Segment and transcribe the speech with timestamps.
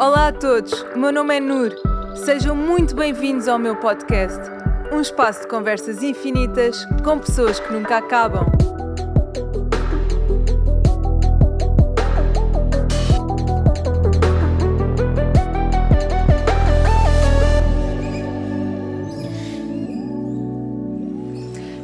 [0.00, 1.74] Olá a todos, meu nome é Nur.
[2.24, 4.38] Sejam muito bem-vindos ao meu podcast,
[4.92, 8.46] um espaço de conversas infinitas com pessoas que nunca acabam.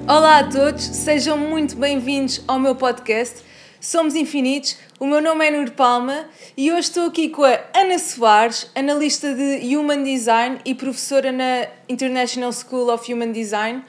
[0.07, 3.43] Olá a todos, sejam muito bem-vindos ao meu podcast.
[3.81, 7.99] Somos Infinitos, o meu nome é Nur Palma e hoje estou aqui com a Ana
[7.99, 13.83] Soares, analista de Human Design e professora na International School of Human Design.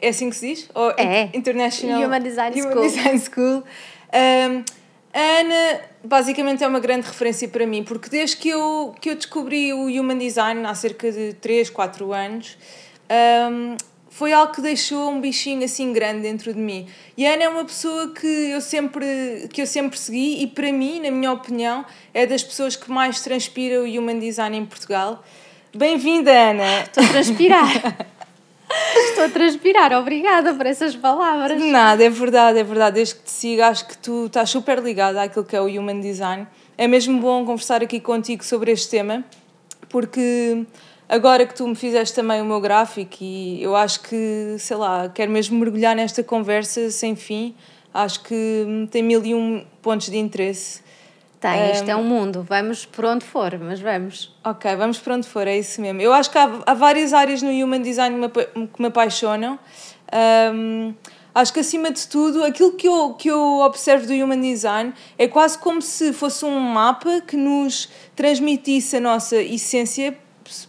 [0.00, 0.70] É assim que se diz?
[0.74, 1.30] Ou É.
[1.34, 2.88] International Human Design Human School.
[2.88, 3.64] Design School.
[4.14, 4.64] Um,
[5.14, 9.14] a Ana basicamente é uma grande referência para mim, porque desde que eu, que eu
[9.14, 12.56] descobri o Human Design há cerca de 3, 4 anos,
[13.50, 13.76] um,
[14.12, 16.86] foi algo que deixou um bichinho assim grande dentro de mim.
[17.16, 20.70] E a Ana é uma pessoa que eu sempre, que eu sempre segui e para
[20.70, 25.24] mim, na minha opinião, é das pessoas que mais transpira o Human Design em Portugal.
[25.74, 26.82] Bem-vinda, Ana!
[26.82, 27.66] Estou a transpirar.
[29.08, 29.92] Estou a transpirar.
[29.94, 31.58] Obrigada por essas palavras.
[31.58, 32.96] De nada, é verdade, é verdade.
[32.96, 36.00] Desde que te sigo, acho que tu estás super ligada àquilo que é o Human
[36.00, 36.46] Design.
[36.76, 39.24] É mesmo bom conversar aqui contigo sobre este tema,
[39.88, 40.66] porque
[41.08, 45.08] agora que tu me fizeste também o meu gráfico e eu acho que, sei lá,
[45.08, 47.54] quero mesmo mergulhar nesta conversa sem fim.
[47.92, 50.82] Acho que hum, tem mil e um pontos de interesse.
[51.42, 52.46] Tem, isto é um mundo.
[52.48, 54.32] Vamos por onde for, mas vamos.
[54.44, 56.00] Ok, vamos para onde for, é isso mesmo.
[56.00, 58.16] Eu acho que há, há várias áreas no Human Design
[58.72, 59.58] que me, apaixonam.
[60.12, 60.94] Ahm,
[61.34, 65.26] acho que, acima de tudo, aquilo que eu, que eu observo do Human Design é
[65.26, 70.16] quase como se fosse um mapa que nos transmitisse a nossa essência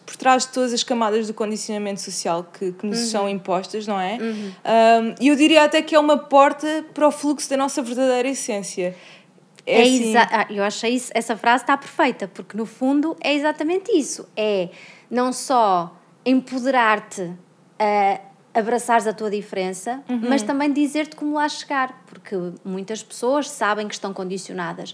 [0.06, 4.00] por trás de todas as camadas do condicionamento social que, que nos são impostas, não
[4.00, 4.18] é?
[4.64, 8.28] Ahm, E eu diria até que é uma porta para o fluxo da nossa verdadeira
[8.30, 8.96] essência.
[9.66, 13.34] É assim- exa- ah, eu achei isso, essa frase está perfeita, porque no fundo é
[13.34, 14.28] exatamente isso.
[14.36, 14.70] É
[15.10, 17.32] não só empoderar-te
[17.80, 18.20] a
[18.54, 20.22] abraçares a tua diferença, Uhum.
[20.30, 24.94] mas também dizer-te como lá chegar, porque muitas pessoas sabem que estão condicionadas,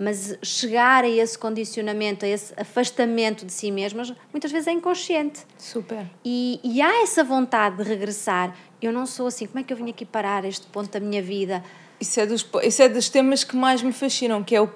[0.00, 5.40] mas chegar a esse condicionamento, a esse afastamento de si mesmas, muitas vezes é inconsciente.
[5.58, 6.06] Super.
[6.24, 8.54] E, e há essa vontade de regressar.
[8.80, 11.20] Eu não sou assim, como é que eu vim aqui parar este ponto da minha
[11.20, 11.64] vida?
[12.00, 14.68] Isso é, dos, isso é dos temas que mais me fascinam, que é o-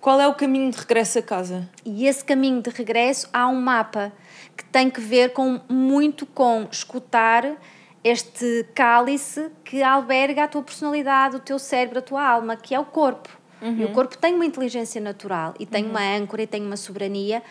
[0.00, 1.68] qual é o caminho de regresso a casa.
[1.84, 4.12] E esse caminho de regresso há um mapa
[4.56, 7.56] que tem que ver com muito com escutar
[8.02, 12.80] este cálice que alberga a tua personalidade, o teu cérebro, a tua alma, que é
[12.80, 13.37] o corpo.
[13.62, 17.42] E o corpo tem uma inteligência natural e tem uma âncora e tem uma soberania.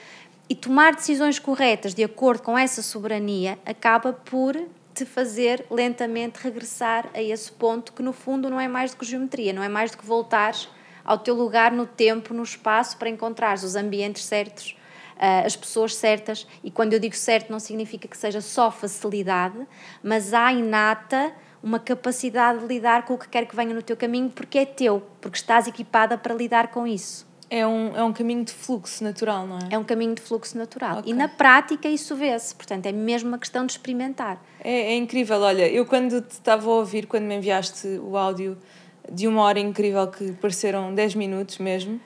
[0.50, 4.57] E tomar decisões corretas de acordo com essa soberania acaba por
[4.94, 9.06] te fazer lentamente regressar a esse ponto que no fundo não é mais do que
[9.06, 10.69] geometria, não é mais do que voltares
[11.06, 14.75] ao teu lugar no tempo, no espaço para encontrares os ambientes certos,
[15.19, 16.47] ah, as pessoas certas.
[16.63, 19.57] E quando eu digo certo, não significa que seja só facilidade,
[20.01, 21.31] mas há inata
[21.62, 24.66] uma capacidade de lidar com o que quer que venha no teu caminho, porque é
[24.66, 27.28] teu, porque estás equipada para lidar com isso.
[27.50, 29.69] É um, é um caminho de fluxo natural, não é?
[29.72, 31.00] É um caminho de fluxo natural.
[31.00, 31.12] Ok.
[31.12, 34.44] E na prática isso vê-se, portanto é mesmo uma questão de experimentar.
[34.62, 35.40] É, é incrível.
[35.40, 38.57] Olha, eu quando te estava a ouvir, quando me enviaste o áudio
[39.09, 42.01] de uma hora incrível que pareceram 10 minutos mesmo,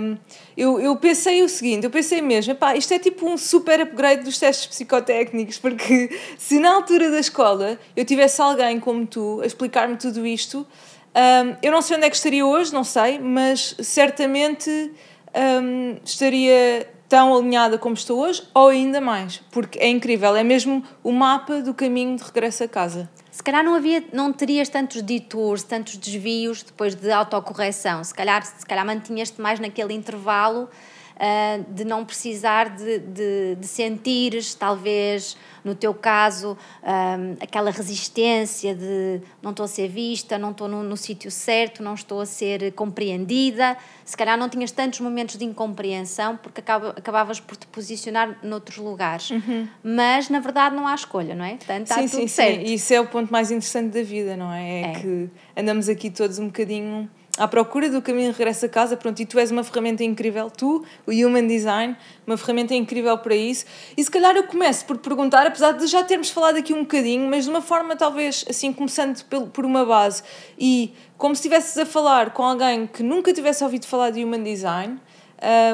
[0.00, 0.16] hum,
[0.56, 4.22] eu, eu pensei o seguinte, eu pensei mesmo, epá, isto é tipo um super upgrade
[4.22, 9.46] dos testes psicotécnicos, porque se na altura da escola eu tivesse alguém como tu a
[9.46, 10.66] explicar-me tudo isto,
[11.14, 14.70] hum, eu não sei onde é que estaria hoje, não sei, mas certamente
[15.34, 20.84] hum, estaria tão alinhada como estou hoje, ou ainda mais, porque é incrível, é mesmo
[21.02, 23.08] o mapa do caminho de regresso a casa.
[23.30, 28.02] Se calhar não havia, não terias tantos detours, tantos desvios depois de autocorreção.
[28.02, 30.68] Se calhar, se calhar mantinhas-te mais naquele intervalo
[31.18, 38.74] ah, de não precisar de, de, de sentires, talvez, no teu caso, ah, aquela resistência
[38.74, 42.26] de não estou a ser vista, não estou no, no sítio certo, não estou a
[42.26, 43.76] ser compreendida.
[44.04, 48.78] Se calhar não tinhas tantos momentos de incompreensão porque acaba, acabavas por te posicionar noutros
[48.78, 49.30] lugares.
[49.82, 51.56] Mas, na verdade, não há escolha, não é?
[51.56, 52.66] Portanto, sim, tudo sim, certo.
[52.66, 52.74] sim.
[52.74, 54.68] Isso é o ponto mais interessante da vida, não é?
[54.68, 54.92] É, É.
[54.92, 58.96] que andamos aqui todos um bocadinho à procura do caminho de regresso a casa.
[58.96, 61.96] Pronto, e tu és uma ferramenta incrível, tu, o Human Design,
[62.26, 63.64] uma ferramenta incrível para isso.
[63.96, 67.28] E se calhar eu começo por perguntar, apesar de já termos falado aqui um bocadinho,
[67.30, 70.22] mas de uma forma talvez assim, começando por uma base
[70.58, 74.42] e como se estivesses a falar com alguém que nunca tivesse ouvido falar de Human
[74.42, 74.98] Design.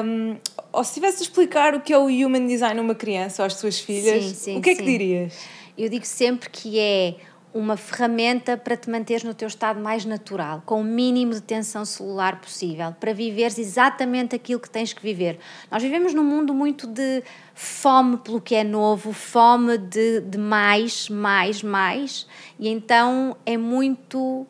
[0.03, 0.37] um,
[0.71, 3.47] ou se estivesse a explicar o que é o Human Design a uma criança ou
[3.47, 4.85] às tuas filhas, Sim, sim, o que é que sim.
[4.85, 5.33] dirias?
[5.77, 7.15] Eu digo sempre que é
[7.55, 11.85] uma ferramenta para te manteres no teu estado mais natural, com o mínimo de tensão
[11.85, 15.39] celular possível, para viveres exatamente aquilo que tens que viver.
[15.71, 17.23] Nós vivemos num mundo muito de
[17.53, 22.27] fome pelo que é novo, fome de, de mais, mais, mais,
[22.59, 24.45] e então é muito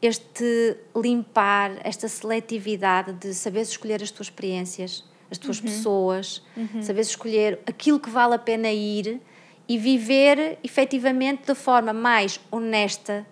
[0.00, 5.64] este limpar, esta seletividade de saberes escolher as tuas experiências, as tuas uhum.
[5.64, 6.80] pessoas, uhum.
[6.80, 9.20] saberes escolher aquilo que vale a pena ir
[9.68, 13.26] e viver efetivamente de forma mais honesta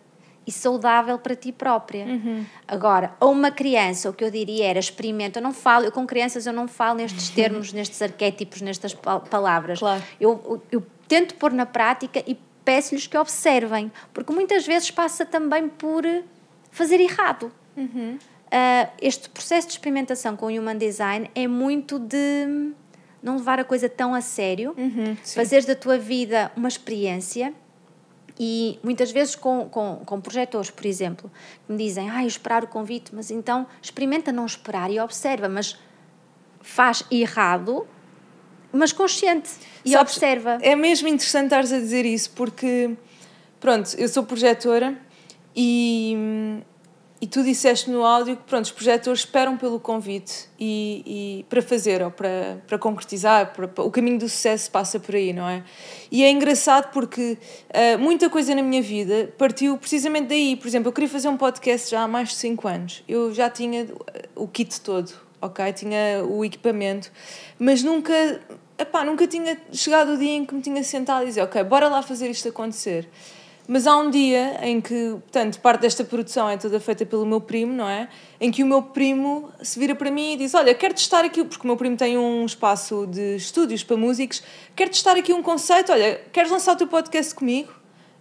[0.47, 2.05] e saudável para ti própria.
[2.05, 2.45] Uhum.
[2.69, 5.39] Agora, a uma criança, o que eu diria era experimenta.
[5.39, 7.35] Eu não falo, eu com crianças eu não falo nestes uhum.
[7.35, 8.95] termos, nestes arquétipos, nestas
[9.31, 9.79] palavras.
[9.79, 10.03] Claro.
[10.21, 15.25] Eu, eu, eu tento pôr na prática e peço-lhes que observem, porque muitas vezes passa
[15.25, 16.05] também por
[16.71, 17.53] fazer errado.
[17.77, 18.19] Uhum.
[18.47, 22.73] Uh, este processo de experimentação com o Human Design é muito de
[23.25, 27.55] não levar a coisa tão a sério, uhum, fazeres da tua vida uma experiência
[28.38, 31.31] e muitas vezes com, com, com projetores, por exemplo,
[31.67, 35.79] que me dizem, ah, esperar o convite, mas então experimenta não esperar e observa, mas
[36.61, 37.87] faz errado,
[38.71, 39.50] mas consciente
[39.85, 40.59] e Sabes, observa.
[40.61, 42.94] É mesmo interessante estares a dizer isso, porque,
[43.59, 44.99] pronto, eu sou projetora
[45.56, 46.62] e
[47.25, 51.62] e tu disseste no áudio que pronto, os projetores esperam pelo convite e, e para
[51.62, 55.49] fazer ou para, para concretizar, para, para, o caminho do sucesso passa por aí, não
[55.49, 55.65] é?
[56.12, 57.38] E é engraçado porque
[57.71, 60.55] uh, muita coisa na minha vida partiu precisamente daí.
[60.55, 63.03] Por exemplo, eu queria fazer um podcast já há mais de 5 anos.
[63.09, 63.88] Eu já tinha
[64.37, 65.11] o kit todo,
[65.41, 65.73] ok?
[65.73, 67.11] Tinha o equipamento,
[67.59, 68.12] mas nunca,
[68.76, 71.88] epá, nunca tinha chegado o dia em que me tinha sentado e dizer, ok, bora
[71.88, 73.09] lá fazer isto acontecer.
[73.66, 77.40] Mas há um dia em que, portanto, parte desta produção é toda feita pelo meu
[77.40, 78.08] primo, não é?
[78.38, 81.43] Em que o meu primo se vira para mim e diz: Olha, quero testar aqui,
[81.43, 84.43] porque o meu primo tem um espaço de estúdios para músicos,
[84.76, 85.93] quero testar aqui um conceito.
[85.93, 87.72] Olha, queres lançar o teu podcast comigo?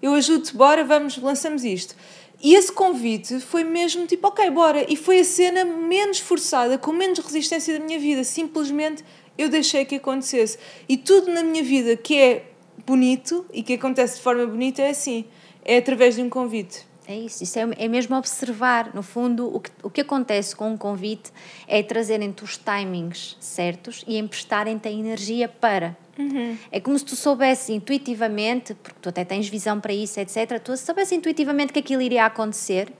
[0.02, 1.94] Eu ajudo-te, bora, vamos, lançamos isto.
[2.42, 4.86] E esse convite foi mesmo tipo, ok, bora.
[4.90, 8.24] E foi a cena menos forçada, com menos resistência da minha vida.
[8.24, 9.04] Simplesmente
[9.38, 10.58] eu deixei que acontecesse.
[10.88, 12.53] E tudo na minha vida que é
[12.86, 15.26] bonito e que acontece de forma bonita é assim,
[15.64, 16.86] é através de um convite.
[17.06, 18.94] É isso, isso é, é mesmo observar.
[18.94, 21.32] No fundo, o que, o que acontece com um convite
[21.68, 25.98] é trazerem-te os timings certos e emprestarem-te a energia para.
[26.18, 26.58] Uhum.
[26.72, 30.60] É como se tu soubesse intuitivamente, porque tu até tens visão para isso, etc.
[30.64, 32.94] Tu soubesse intuitivamente que aquilo iria acontecer,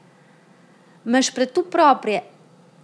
[1.06, 2.26] mas para tu própria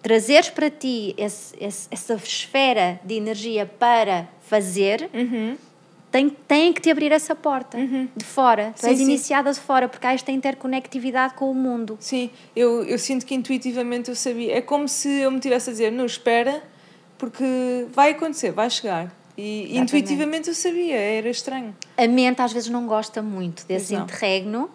[0.01, 5.09] trazeres para ti esse, esse, essa esfera de energia para fazer.
[5.13, 5.57] Uhum
[6.11, 8.07] tem, tem que te abrir essa porta uhum.
[8.15, 8.73] de fora.
[8.75, 9.03] Tu sim, és sim.
[9.03, 11.97] iniciada de fora, porque há esta interconectividade com o mundo.
[11.99, 14.57] Sim, eu, eu sinto que intuitivamente eu sabia.
[14.57, 16.63] É como se eu me tivesse a dizer: não, espera,
[17.17, 19.13] porque vai acontecer, vai chegar.
[19.37, 19.79] E Exatamente.
[19.79, 21.75] intuitivamente eu sabia, era estranho.
[21.95, 24.69] A mente às vezes não gosta muito desse interregno,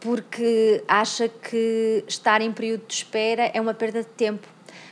[0.00, 4.46] porque acha que estar em período de espera é uma perda de tempo,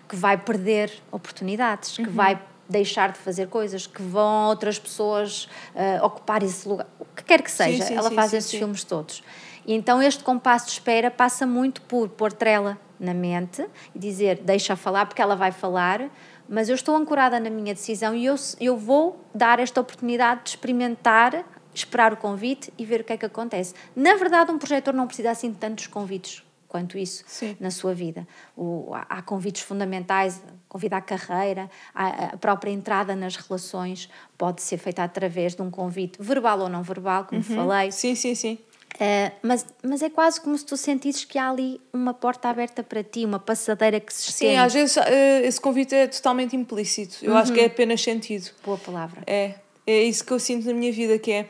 [0.08, 2.12] que vai perder oportunidades, que uhum.
[2.12, 2.40] vai
[2.73, 7.43] deixar de fazer coisas, que vão outras pessoas uh, ocupar esse lugar, o que quer
[7.43, 9.23] que seja, sim, sim, ela sim, faz esses filmes todos.
[9.65, 13.65] E então este compasso de espera passa muito por pôr trela na mente
[13.95, 16.11] e dizer, deixa falar, porque ela vai falar,
[16.49, 20.51] mas eu estou ancorada na minha decisão e eu, eu vou dar esta oportunidade de
[20.51, 21.45] experimentar,
[21.75, 23.75] esperar o convite e ver o que é que acontece.
[23.95, 26.43] Na verdade, um projetor não precisa assim de tantos convites
[26.73, 27.55] quanto isso Sim.
[27.61, 28.27] na sua vida.
[28.57, 34.08] O, há convites fundamentais, convite à carreira, a, a própria entrada nas relações
[34.39, 37.56] pode ser feita através de um convite verbal ou não verbal, como uhum.
[37.56, 37.93] falei.
[37.93, 38.58] Sim, sim, sim.
[38.94, 42.82] Uh, mas, mas é quase como se tu sentisses que há ali uma porta aberta
[42.82, 44.53] para ti, uma passadeira que se estende.
[44.53, 45.03] Sim, às vezes uh,
[45.44, 47.19] esse convite é totalmente implícito.
[47.23, 47.39] Eu uhum.
[47.39, 48.51] acho que é apenas sentido.
[48.65, 49.23] Boa palavra.
[49.27, 49.56] É,
[49.87, 51.49] é isso que eu sinto na minha vida, que é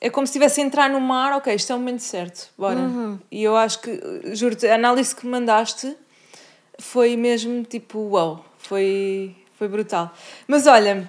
[0.00, 2.78] é como se estivesse a entrar no mar, ok, isto é o momento certo, bora.
[2.78, 3.18] Uhum.
[3.30, 4.00] E eu acho que,
[4.32, 5.94] juro-te, a análise que mandaste
[6.78, 10.14] foi mesmo tipo, uau, wow, foi, foi brutal.
[10.48, 11.08] Mas olha,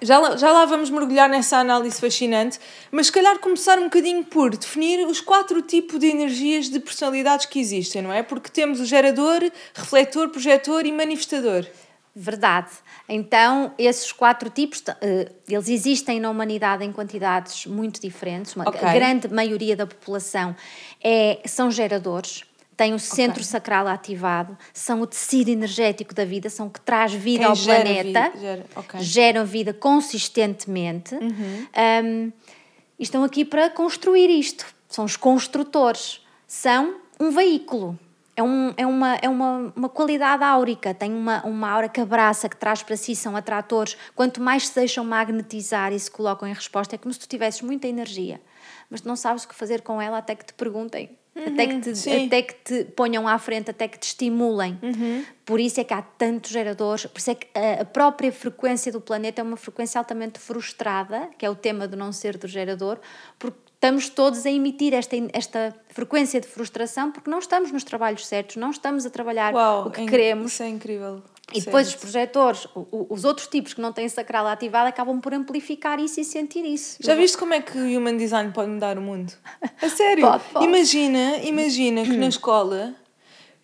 [0.00, 2.58] já já lá vamos mergulhar nessa análise fascinante,
[2.90, 7.44] mas se calhar começar um bocadinho por definir os quatro tipos de energias de personalidades
[7.44, 8.22] que existem, não é?
[8.22, 11.66] Porque temos o gerador, refletor, projetor e manifestador.
[12.14, 12.70] Verdade.
[13.08, 18.56] Então, esses quatro tipos, eh, eles existem na humanidade em quantidades muito diferentes.
[18.56, 18.88] Okay.
[18.88, 20.56] A grande maioria da população
[21.02, 22.44] é, são geradores,
[22.76, 23.44] têm o centro okay.
[23.44, 27.54] sacral ativado, são o tecido energético da vida, são o que traz vida Quem ao
[27.54, 29.00] gera planeta, vida, gera, okay.
[29.02, 31.66] geram vida consistentemente uhum.
[32.04, 32.32] um,
[32.98, 34.66] e estão aqui para construir isto.
[34.88, 37.96] São os construtores, são um veículo
[38.40, 42.48] é, um, é, uma, é uma, uma qualidade áurica, tem uma, uma aura que abraça,
[42.48, 43.96] que traz para si, são atratores.
[44.14, 47.60] Quanto mais se deixam magnetizar e se colocam em resposta, é como se tu tivesses
[47.60, 48.40] muita energia.
[48.88, 51.18] mas não sabes o que fazer com ela até que te perguntem.
[51.36, 54.78] até, que Uhum, te, até que te ponham à frente, até que te estimulem.
[54.82, 55.24] Uhum.
[55.44, 58.90] Por isso é que há tantos geradores, por isso é que a, a própria frequência
[58.90, 62.48] do planeta é uma frequência altamente frustrada, que é o tema do não ser do
[62.48, 62.98] gerador,
[63.38, 68.26] porque estamos todos a emitir esta, esta frequência de frustração porque não estamos nos trabalhos
[68.26, 70.52] certos, não estamos a trabalhar Uau, o que é queremos.
[70.52, 71.22] Isso é incrível.
[71.52, 75.98] E depois os projetores, os outros tipos que não têm sacral ativado, acabam por amplificar
[75.98, 76.98] isso e sentir isso.
[77.00, 79.32] Já viste como é que o Human Design pode mudar o mundo?
[79.82, 80.28] A sério?
[80.28, 80.64] Pode, pode.
[80.64, 82.94] Imagina, imagina que na escola,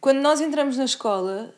[0.00, 1.54] quando nós entramos na escola,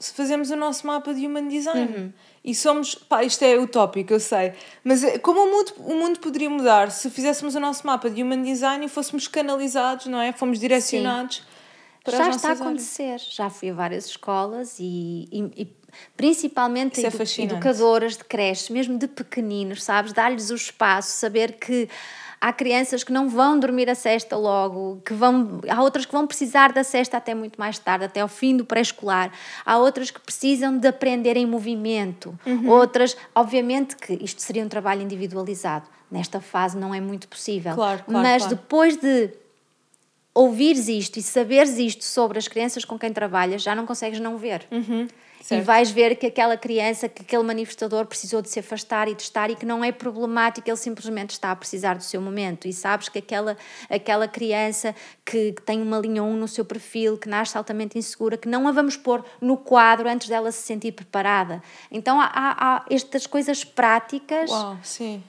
[0.00, 1.96] se fazemos o nosso mapa de Human Design.
[1.96, 2.12] Uhum.
[2.44, 6.18] E somos, pá, isto é utópico, eu sei, mas é- como o mundo, o mundo
[6.18, 10.32] poderia mudar se fizéssemos o nosso mapa de Human Design e fôssemos canalizados, não é?
[10.32, 11.42] Fomos direcionados
[12.02, 12.60] para já está a nossas áreas.
[12.60, 13.18] acontecer.
[13.30, 15.81] Já fui a várias escolas e, e- e
[16.16, 17.54] principalmente é edu- fascinante.
[17.54, 20.12] educadoras de creches, mesmo de pequeninos, sabes?
[20.12, 21.88] Dar-lhes o espaço, saber que
[22.40, 26.26] há crianças que não vão dormir a cesta logo, que vão, há outras que vão
[26.26, 29.30] precisar da cesta até muito mais tarde, até ao fim do pré-escolar.
[29.64, 32.36] Há outras que precisam de aprender em movimento.
[32.44, 32.68] Uhum.
[32.68, 35.86] Outras, obviamente que isto seria um trabalho individualizado.
[36.10, 37.74] Nesta fase não é muito possível.
[37.74, 38.56] Claro, claro, Mas claro.
[38.56, 39.30] depois de
[40.34, 44.36] ouvires isto e saberes isto sobre as crianças com quem trabalhas, já não consegues não
[44.36, 44.66] ver.
[44.70, 45.06] Uhum.
[45.42, 45.64] Certo.
[45.64, 49.50] vais ver que aquela criança, que aquele manifestador precisou de se afastar e de estar
[49.50, 52.68] e que não é problemático, ele simplesmente está a precisar do seu momento.
[52.68, 53.56] E sabes que aquela,
[53.90, 54.94] aquela criança
[55.24, 58.68] que, que tem uma linha 1 no seu perfil, que nasce altamente insegura, que não
[58.68, 61.62] a vamos pôr no quadro antes dela se sentir preparada.
[61.90, 64.50] Então há, há, há estas coisas práticas.
[64.50, 65.22] Uau, sim.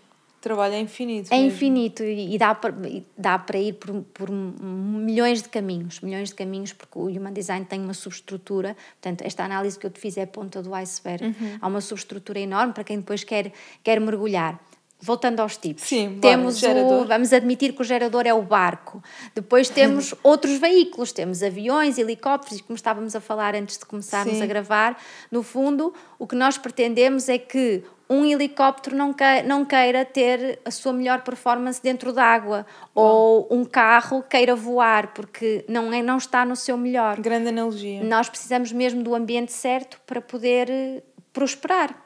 [0.43, 1.33] Trabalho é infinito.
[1.33, 1.47] É mesmo.
[1.47, 2.75] infinito e dá para,
[3.17, 7.65] dá para ir por, por milhões de caminhos, milhões de caminhos, porque o Human Design
[7.65, 11.27] tem uma subestrutura, portanto, esta análise que eu te fiz é a ponta do iceberg.
[11.27, 11.57] Uhum.
[11.61, 14.59] Há uma subestrutura enorme para quem depois quer, quer mergulhar.
[15.03, 19.03] Voltando aos tipos, Sim, temos o, vamos admitir que o gerador é o barco.
[19.35, 24.37] Depois temos outros veículos, temos aviões, helicópteros, e como estávamos a falar antes de começarmos
[24.37, 24.43] Sim.
[24.43, 24.97] a gravar,
[25.29, 30.59] no fundo, o que nós pretendemos é que um helicóptero não, que, não queira ter
[30.63, 36.17] a sua melhor performance dentro d'água ou um carro queira voar porque não, é, não
[36.17, 37.19] está no seu melhor.
[37.19, 38.03] Grande analogia.
[38.03, 42.02] Nós precisamos mesmo do ambiente certo para poder prosperar.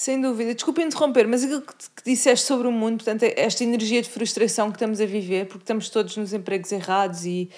[0.00, 0.54] Sem dúvida.
[0.54, 1.74] Desculpa interromper, mas aquilo que,
[2.06, 5.62] disseste sobre o mundo, portanto, é esta energia de frustração que estamos a viver, porque
[5.62, 7.50] estamos todos nos empregos errados e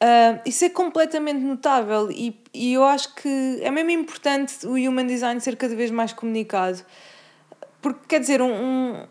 [0.00, 5.06] ah, isso é completamente notável e, e eu acho que é mesmo importante o Human
[5.06, 6.84] Design ser cada vez mais comunicado.
[7.80, 9.06] Porque, quer dizer, um,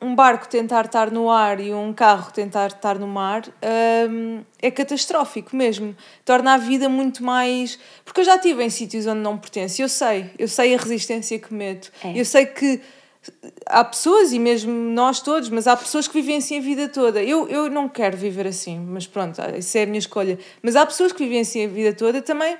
[0.00, 3.42] um barco tentar estar no ar e um carro tentar estar no mar
[4.08, 5.94] hum, é catastrófico mesmo.
[6.24, 7.78] Torna a vida muito mais.
[8.04, 11.38] Porque eu já estive em sítios onde não pertenço, eu sei, eu sei a resistência
[11.38, 11.92] que meto.
[12.02, 12.18] É.
[12.18, 12.80] Eu sei que
[13.66, 17.22] há pessoas, e mesmo nós todos, mas há pessoas que vivem assim a vida toda.
[17.22, 20.38] Eu, eu não quero viver assim, mas pronto, isso é a minha escolha.
[20.62, 22.56] Mas há pessoas que vivem assim a vida toda também.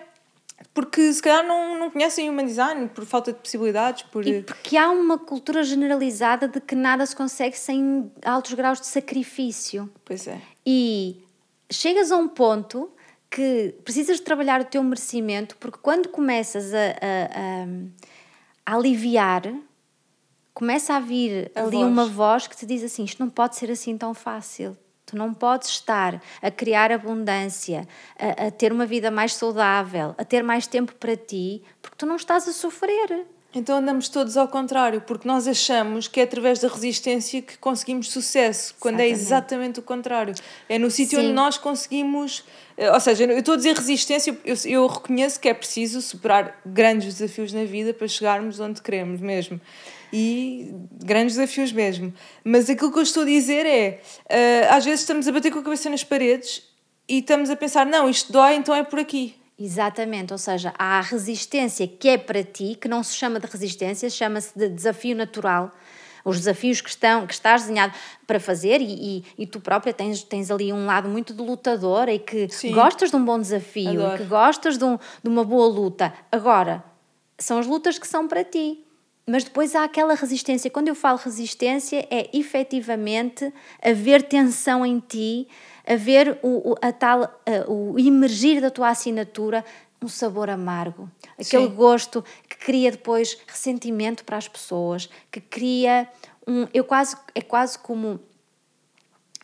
[0.75, 4.43] Porque se calhar não, não conhecem o human design por falta de possibilidades, por E
[4.43, 9.90] porque há uma cultura generalizada de que nada se consegue sem altos graus de sacrifício.
[10.05, 10.40] Pois é.
[10.64, 11.23] E
[11.71, 12.90] chegas a um ponto
[13.31, 16.83] que precisas de trabalhar o teu merecimento, porque quando começas a, a,
[17.62, 19.43] a- a aliviar,
[20.55, 21.87] começa a vir A ali voz.
[21.88, 24.76] uma voz que te diz assim: isto não pode ser assim tão fácil.
[25.11, 27.87] Tu não podes estar a criar abundância,
[28.19, 32.07] a, a ter uma vida mais saudável, a ter mais tempo para ti, porque tu
[32.07, 33.26] não estás a sofrer.
[33.52, 38.09] Então andamos todos ao contrário, porque nós achamos que é através da resistência que conseguimos
[38.12, 39.26] sucesso, quando é Exatamente.
[39.26, 40.35] exatamente o contrário.
[40.69, 42.45] É no sítio onde nós conseguimos.
[42.76, 46.61] eh, Ou seja, eu estou a dizer resistência, eu, eu reconheço que é preciso superar
[46.64, 49.61] grandes desafios na vida para chegarmos onde queremos mesmo.
[50.12, 50.75] E
[51.05, 52.12] grandes desafios mesmo.
[52.45, 55.61] Mas aquilo que eu estou a dizer é: eh, às vezes estamos a bater com
[55.61, 56.62] a cabeça nas paredes
[57.11, 59.35] e estamos a pensar, não, isto dói, então é por aqui.
[59.59, 63.47] Exatamente, ou seja, há a resistência que é para ti, que não se chama de
[63.47, 65.75] resistência, chama-se de desafio natural.
[66.25, 67.93] Os desafios que, estão, que estás desenhado
[68.26, 72.12] para fazer, e, e, e tu própria tens, tens ali um lado muito de lutadora
[72.12, 72.73] e que Sim.
[72.73, 74.14] gostas de um bom desafio, Adoro.
[74.14, 76.14] e que gostas de, um, de uma boa luta.
[76.31, 76.85] Agora,
[77.38, 78.85] são as lutas que são para ti.
[79.27, 80.71] Mas depois há aquela resistência.
[80.71, 85.47] Quando eu falo resistência, é efetivamente haver tensão em ti,
[85.87, 87.31] haver o, o, a tal, a-
[87.71, 89.65] o emergir da tua assinatura
[90.03, 91.11] um sabor amargo.
[91.39, 91.75] Aquele Sim.
[91.75, 96.09] gosto que cria depois ressentimento para as pessoas, que cria
[96.47, 96.67] um.
[96.73, 98.19] Eu quase, é quase como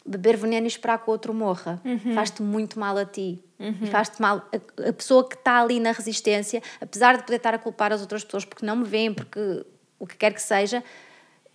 [0.07, 1.81] beber veneno e esperar que o outro morra.
[2.15, 3.43] Faz-te muito mal a ti.
[3.59, 4.47] E faz-te mal.
[4.53, 8.01] A, a pessoa que está ali na resistência, apesar de poder estar a culpar as
[8.01, 9.65] outras pessoas porque não me veem, porque
[9.99, 10.85] o que quer que seja,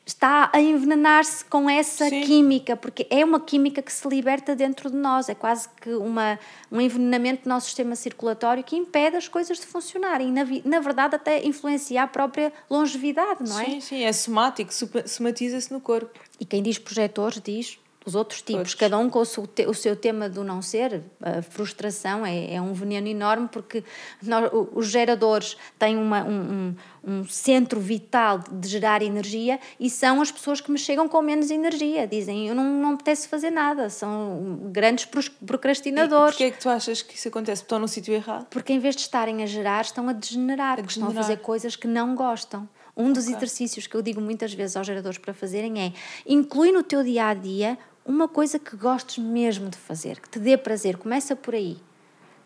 [0.06, 2.22] está a envenenar-se com essa Sim.
[2.22, 6.40] química, porque é uma química que se liberta dentro de nós, é quase que uma,
[6.72, 10.80] um envenenamento do nosso sistema circulatório que impede as coisas de funcionarem e, na, na
[10.80, 13.66] verdade, até influencia a própria longevidade, não é?
[13.66, 14.72] Sim, sim, é somático,
[15.06, 16.20] somatiza-se no corpo.
[16.40, 18.76] E quem diz projetores diz os outros tipos, Outros.
[18.76, 21.04] cada um com o seu, o seu tema do não ser.
[21.22, 23.84] A frustração é, é um veneno enorme porque
[24.24, 30.20] nós- os geradores têm uma- um, um- um centro vital de gerar energia e são
[30.22, 32.08] as pessoas que me chegam com menos energia.
[32.08, 36.32] Dizem, eu não, não apetece fazer nada, são grandes pros- E, procrastinadores.
[36.36, 37.62] porquê é que tu achas que isso acontece?
[37.62, 38.48] Estão no sítio errado?
[38.50, 41.30] Porque em vez de estarem a gerar, estão a degenerar, porque estão a degenerar.
[41.30, 42.68] fazer coisas que não gostam.
[42.98, 45.94] Um dos exercícios que eu digo muitas vezes aos geradores para fazerem é
[46.28, 47.78] inclui no teu dia a dia
[48.12, 50.98] uma coisa que gostes mesmo de fazer, que te dê prazer.
[50.98, 51.78] Começa por aí.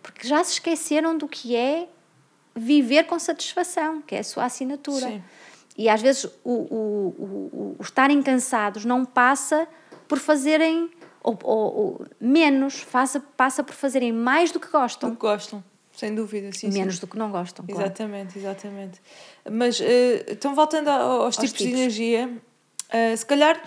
[0.01, 1.87] Porque já se esqueceram do que é
[2.55, 5.07] viver com satisfação, que é a sua assinatura.
[5.07, 5.23] Sim.
[5.77, 9.67] E às vezes o, o, o, o estarem cansados não passa
[10.07, 10.89] por fazerem
[11.21, 16.13] ou, ou- ou menos, passa, passa por fazerem mais do que gostam, Porque gostam, sem
[16.13, 16.51] dúvida.
[16.53, 16.77] Sim, sim.
[16.79, 17.65] menos do que não gostam.
[17.65, 17.81] claro.
[17.81, 19.01] Exatamente, exatamente.
[19.51, 21.73] Mas, eh, então, voltando ao- aos, tipos, de tipos.
[21.73, 22.29] energia,
[22.89, 23.59] eh, se calhar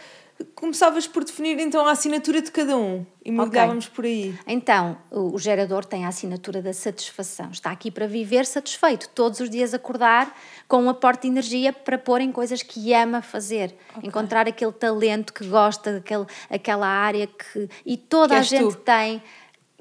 [0.54, 4.34] começavas por definir então a assinatura de cada um e mergulhávamos por aí.
[4.46, 7.50] Então, o, gerador tem a assinatura da satisfação.
[7.50, 9.08] Está aqui para viver satisfeito.
[9.10, 10.34] Todos os dias acordar
[10.66, 13.74] com um aporte de energia para pôr em coisas que ama fazer.
[14.02, 17.68] Encontrar aquele talento que gosta, aquele, aquela área que.
[17.84, 18.80] E toda Que a gente tu.
[18.80, 19.22] tem.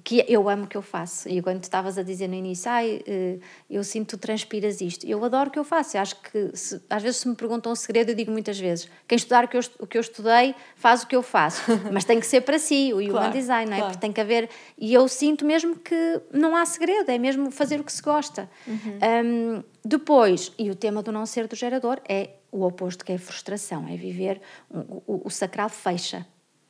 [0.10, 1.28] Que eu amo o que eu faço.
[1.28, 4.80] E quando tu estavas a dizer no início, ai, eh, eu sinto que tu transpiras
[4.80, 5.06] isto.
[5.06, 5.98] Eu adoro o que eu faço.
[5.98, 8.88] Eu acho que, se- às vezes, se me perguntam um segredo, eu digo muitas vezes:
[9.06, 11.62] quem estudar o que eu, o que eu estudei faz o que eu faço.
[11.92, 13.80] Mas tem que ser para si, o human Claro, design, não é?
[13.80, 13.92] claro.
[13.94, 14.50] Porque tem que haver.
[14.78, 18.50] E eu sinto mesmo que não há segredo, é mesmo fazer o que se gosta.
[18.66, 23.16] Um, depois, e o tema do não ser do gerador é o oposto, que é
[23.16, 24.40] a frustração, é viver.
[24.70, 26.26] O, o, o sacral fecha.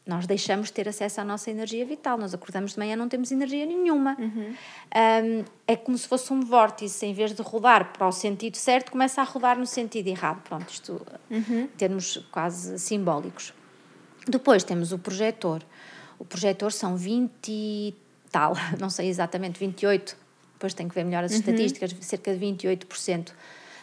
[0.07, 2.17] Nós deixamos de ter acesso à nossa energia vital.
[2.17, 4.15] Nós acordamos de manhã não temos energia nenhuma.
[4.19, 8.91] Um, é como se fosse um vórtice, em vez de rodar para o sentido certo,
[8.91, 10.41] começa a rodar no sentido errado.
[10.43, 13.53] Pronto, isto em termos quase simbólicos.
[14.27, 15.61] Depois temos o projetor.
[16.17, 17.95] O projetor são 20 e
[18.31, 20.17] tal, não sei exatamente, 28,
[20.53, 23.31] depois tenho que ver melhor as estatísticas, cerca de 28%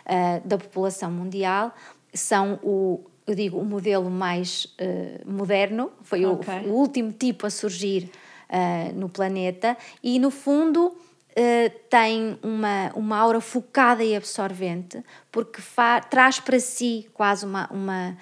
[0.07, 1.75] ah, da população mundial
[2.13, 6.67] são o, eu digo, o modelo mais ah, moderno, foi o- Ok.
[6.67, 8.11] o, último tipo a surgir
[8.49, 10.97] ah, no planeta e no fundo
[11.37, 15.61] eh, tem uma, uma aura focada e absorvente, porque
[16.09, 18.17] traz para si quase uma, uma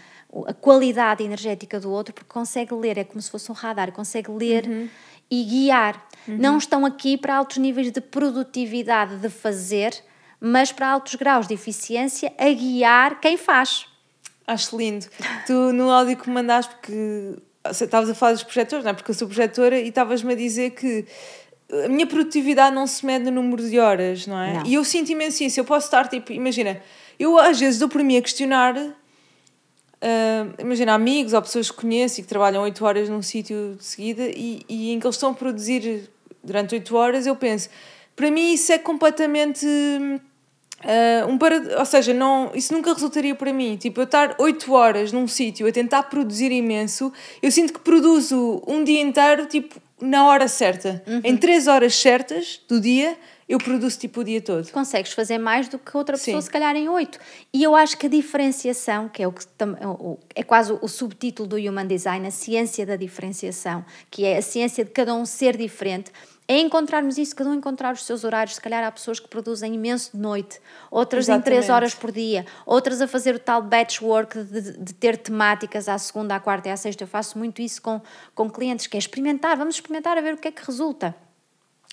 [0.47, 4.31] a qualidade energética do outro, porque consegue ler, é como se fosse um radar, consegue
[4.31, 4.89] ler
[5.31, 6.09] e guiar.
[6.27, 9.95] Não estão aqui para altos níveis de produtividade de fazer,
[10.41, 13.87] mas para altos graus de eficiência a guiar quem faz.
[14.53, 15.07] Acho lindo.
[15.47, 17.37] Tu no áudio que me mandaste, porque
[17.71, 18.95] estavas a falar dos projetores, não é?
[18.95, 21.07] Porque eu sou projetora e estavas-me a dizer que
[21.85, 24.55] a minha produtividade não se mede no número de horas, não é?
[24.55, 24.67] Não.
[24.67, 25.59] E eu sinto imenso isso.
[25.59, 26.81] Eu posso estar, tipo, imagina,
[27.19, 28.77] eu às vezes dou por mim a questionar,
[30.03, 33.85] ah, imagina, amigos ou pessoas que conheço e que trabalham 8 horas num sítio de
[33.85, 36.11] seguida e, e em que eles estão a produzir
[36.43, 37.71] durante 8 horas, eu penso,
[38.17, 39.67] para mim isso é completamente.
[40.85, 41.79] Ah, um para...
[41.79, 43.77] Ou seja, não, isso nunca resultaria para mim.
[43.77, 48.63] Tipo, eu estar 8 horas num sítio a tentar produzir imenso, eu sinto que produzo
[48.67, 51.03] um dia inteiro, tipo, na hora certa.
[51.23, 53.17] Em 3 horas certas do dia,
[53.49, 54.67] eu produzo tipo o dia todo.
[54.71, 56.45] consegues fazer mais do que outra pessoa, Sim.
[56.47, 57.19] se calhar em oito.
[57.53, 59.45] E eu acho que a diferenciação, que é, o que
[60.35, 64.85] é quase o subtítulo do Human Design, a ciência da diferenciação, que é a ciência
[64.85, 66.11] de cada um ser diferente,
[66.53, 68.55] é encontrarmos isso, cada um encontrar os seus horários.
[68.55, 70.61] Se calhar há pessoas que produzem imenso de noite,
[70.91, 71.71] outras em três Exatamente.
[71.71, 76.35] horas por dia, outras a fazer o tal batchwork de, de ter temáticas à segunda,
[76.35, 77.05] à quarta e à sexta.
[77.05, 78.01] Eu faço muito isso com,
[78.35, 81.15] com clientes, que é experimentar, vamos experimentar a ver o que é que resulta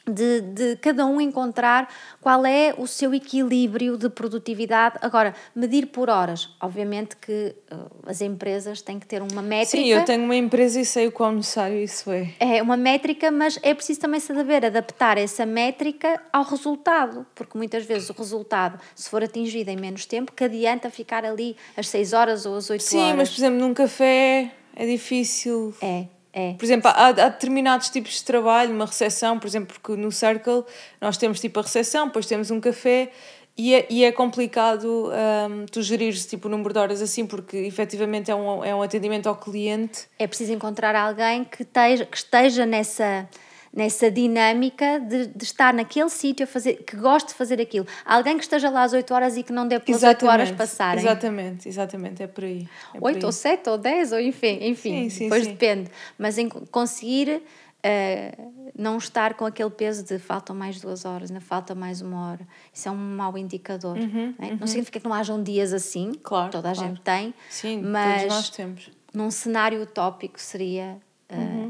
[0.07, 1.87] de, de cada um encontrar
[2.21, 4.97] qual é o seu equilíbrio de produtividade.
[5.01, 6.49] Agora, medir por horas.
[6.61, 9.83] Obviamente que uh, as empresas têm que ter uma métrica.
[9.83, 12.33] Sim, eu tenho uma empresa e sei o quão necessário isso é.
[12.39, 17.85] É uma métrica, mas é preciso também saber adaptar essa métrica ao resultado, porque muitas
[17.85, 22.13] vezes o resultado, se for atingido em menos tempo, que adianta ficar ali às 6
[22.13, 23.15] horas ou às 8 Sim, horas.
[23.15, 25.73] mas por exemplo, num café é difícil.
[25.81, 26.53] É, é.
[26.53, 30.63] Por exemplo, há, há determinados tipos de trabalho, uma recepção, por exemplo, porque no Circle
[31.01, 33.11] nós temos tipo a recepção, depois temos um café
[33.57, 37.57] e é, e é complicado hum, tu gerires tipo, o número de horas assim, porque
[37.57, 40.07] efetivamente é um, é um atendimento ao cliente.
[40.17, 43.27] É preciso encontrar alguém que esteja, que esteja nessa,
[43.73, 47.85] nessa dinâmica de, de estar naquele sítio a fazer, que goste de fazer aquilo.
[48.05, 51.03] Alguém que esteja lá às 8 horas e que não dê pelas 8 horas passarem.
[51.03, 52.67] Exatamente, exatamente, é por aí.
[52.93, 55.51] É 8 ou 7 ou 10, ou enfim, enfim, sim, sim, depois sim.
[55.51, 55.89] depende.
[56.17, 57.41] Mas em conseguir
[57.79, 62.31] uh, não estar com aquele peso de faltam mais duas horas, ainda falta mais uma
[62.31, 62.47] hora.
[62.73, 63.97] Isso é um mau indicador.
[63.97, 64.45] Uhum, é?
[64.47, 64.57] uhum.
[64.59, 66.89] Não significa que não hajam dias assim, claro, toda a claro.
[66.89, 68.89] gente tem, Sim, mas nós temos.
[69.13, 70.97] num cenário utópico seria.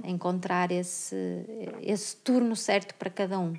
[0.09, 1.15] Encontrar esse,
[1.81, 3.53] esse turno certo para cada um.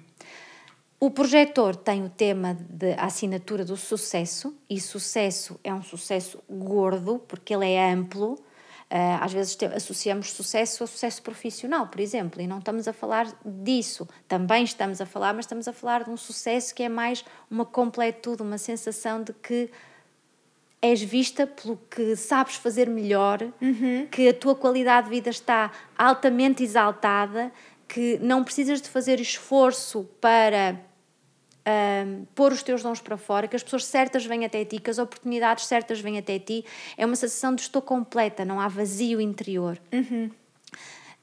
[0.98, 7.18] O projetor tem o tema da assinatura do sucesso, e sucesso é um sucesso gordo,
[7.26, 8.32] porque ele é amplo.
[8.32, 13.32] Uh, às vezes associamos sucesso a sucesso profissional, por exemplo, e não estamos a falar
[13.44, 14.06] disso.
[14.28, 17.64] Também estamos a falar, mas estamos a falar de um sucesso que é mais uma
[17.64, 19.70] completude, uma sensação de que
[20.82, 24.06] és vista pelo que sabes fazer melhor, uhum.
[24.10, 27.52] que a tua qualidade de vida está altamente exaltada,
[27.86, 30.80] que não precisas de fazer esforço para
[32.06, 34.90] um, pôr os teus dons para fora, que as pessoas certas vêm até ti, que
[34.90, 36.64] as oportunidades certas vêm até ti.
[36.96, 39.78] É uma sensação de estou completa, não há vazio interior.
[39.92, 40.30] Uhum.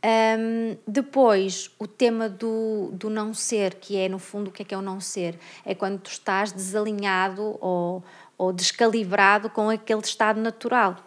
[0.05, 4.65] Um, depois, o tema do, do não ser, que é no fundo o que é
[4.65, 5.39] que é o não ser?
[5.65, 8.03] É quando tu estás desalinhado ou,
[8.37, 10.97] ou descalibrado com aquele estado natural.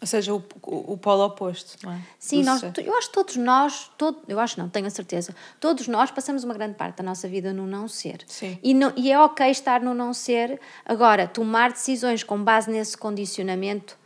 [0.00, 2.00] Ou seja, o, o, o polo oposto, não é?
[2.20, 5.88] Sim, nós, eu acho que todos nós, todo, eu acho não, tenho a certeza, todos
[5.88, 8.24] nós passamos uma grande parte da nossa vida no não ser.
[8.28, 8.56] Sim.
[8.62, 10.60] E, não, e é ok estar no não ser.
[10.84, 13.98] Agora, tomar decisões com base nesse condicionamento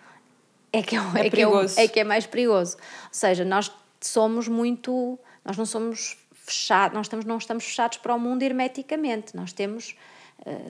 [0.73, 2.79] é que é, é, é, que, é, é que é mais perigoso.
[2.79, 3.71] Ou seja, nós
[4.01, 5.19] somos muito.
[5.45, 9.37] Nós não somos fechados, nós estamos, não estamos fechados para o mundo hermeticamente.
[9.37, 9.95] Nós temos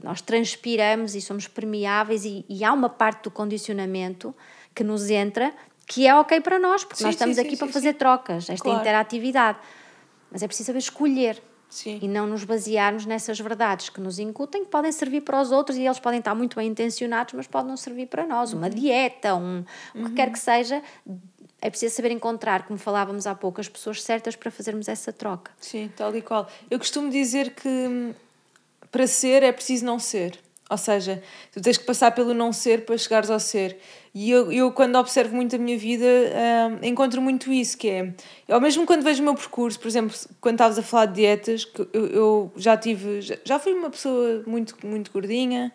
[0.03, 4.35] nós transpiramos e somos permeáveis e, e, há uma parte do condicionamento
[4.75, 5.53] que nos entra
[5.87, 8.49] que é ok para nós, porque sim, nós estamos sim, aqui sim, para fazer trocas,
[8.49, 8.81] esta claro.
[8.81, 9.59] interatividade.
[10.31, 11.43] Mas é preciso saber escolher
[11.87, 15.77] e não nos basearmos nessas verdades que nos incutem, que podem servir para os outros
[15.79, 18.53] e eles podem estar muito bem intencionados, mas podem não servir para nós.
[18.53, 18.75] Uma uhum.
[18.75, 20.05] dieta, um, uhum.
[20.05, 20.83] o que quer que seja,
[21.61, 25.51] é preciso saber encontrar, como falávamos há pouco, as pessoas certas para fazermos essa troca.
[25.59, 26.47] Sim, tal e qual.
[26.71, 28.15] Eu costumo dizer que hum,
[28.93, 30.39] para ser é preciso não ser.
[30.71, 33.77] Ou seja, tu tens que passar pelo não ser para chegares ao ser.
[34.15, 38.15] E eu, eu quando observo muito a minha vida, uh, encontro muito isso, que é...
[38.49, 41.65] Eu mesmo quando vejo o meu percurso, por exemplo, quando estavas a falar de dietas,
[41.65, 43.21] que eu, eu já tive...
[43.21, 45.73] Já, já fui uma pessoa muito, muito gordinha,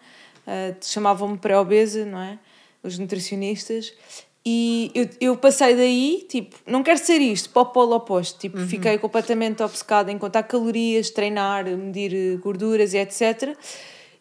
[0.48, 2.40] uh, chamavam-me pré-obesa, não é?
[2.82, 3.94] Os nutricionistas.
[4.50, 8.40] E eu, eu passei daí, tipo, não quero ser isto, para o polo oposto.
[8.40, 8.66] Tipo, uhum.
[8.66, 13.58] fiquei completamente obcecada em contar calorias, treinar, medir gorduras e etc.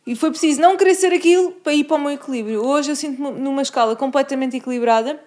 [0.04, 2.60] E foi preciso não querer ser aquilo para ir para o meu equilíbrio.
[2.66, 5.20] Hoje eu sinto-me numa escala completamente equilibrada,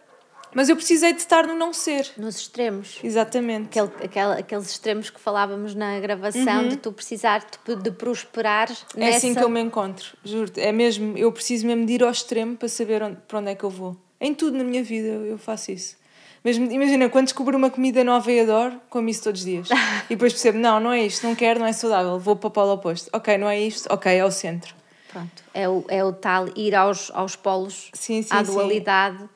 [0.54, 2.12] mas eu precisei de estar no não ser.
[2.18, 3.00] Nos extremos.
[3.02, 3.80] Exatamente.
[3.80, 6.68] Aquele, aquele, aqueles extremos que falávamos na gravação, uhum.
[6.68, 8.70] de tu precisar de, de prosperar.
[8.70, 9.18] É nessa...
[9.20, 10.52] assim que eu me encontro, juro.
[10.52, 10.60] -te.
[10.60, 13.56] É mesmo, eu preciso mesmo de ir ao extremo para saber onde, para onde é
[13.56, 13.96] que eu vou.
[14.20, 15.98] Em tudo na minha vida eu faço isso.
[16.44, 19.70] Mesmo, imagina, quando descubro uma comida nova e adoro, como isso todos os dias.
[20.10, 22.52] E depois percebo, não, não é isto, não quero, não é saudável, vou para o
[22.52, 23.10] polo oposto.
[23.14, 24.74] Ok, não é isto, ok, é o centro.
[25.08, 29.20] Pronto, é o, é o tal ir aos, aos polos, sim, sim, à dualidade.
[29.20, 29.30] Sim.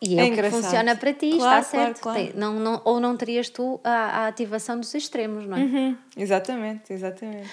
[0.00, 2.00] E é, é o que funciona para ti, claro, está certo.
[2.00, 2.38] Claro, claro.
[2.38, 5.60] Não, não, ou não terias tu a, a ativação dos extremos, não é?
[5.60, 7.48] Uhum, exatamente, exatamente.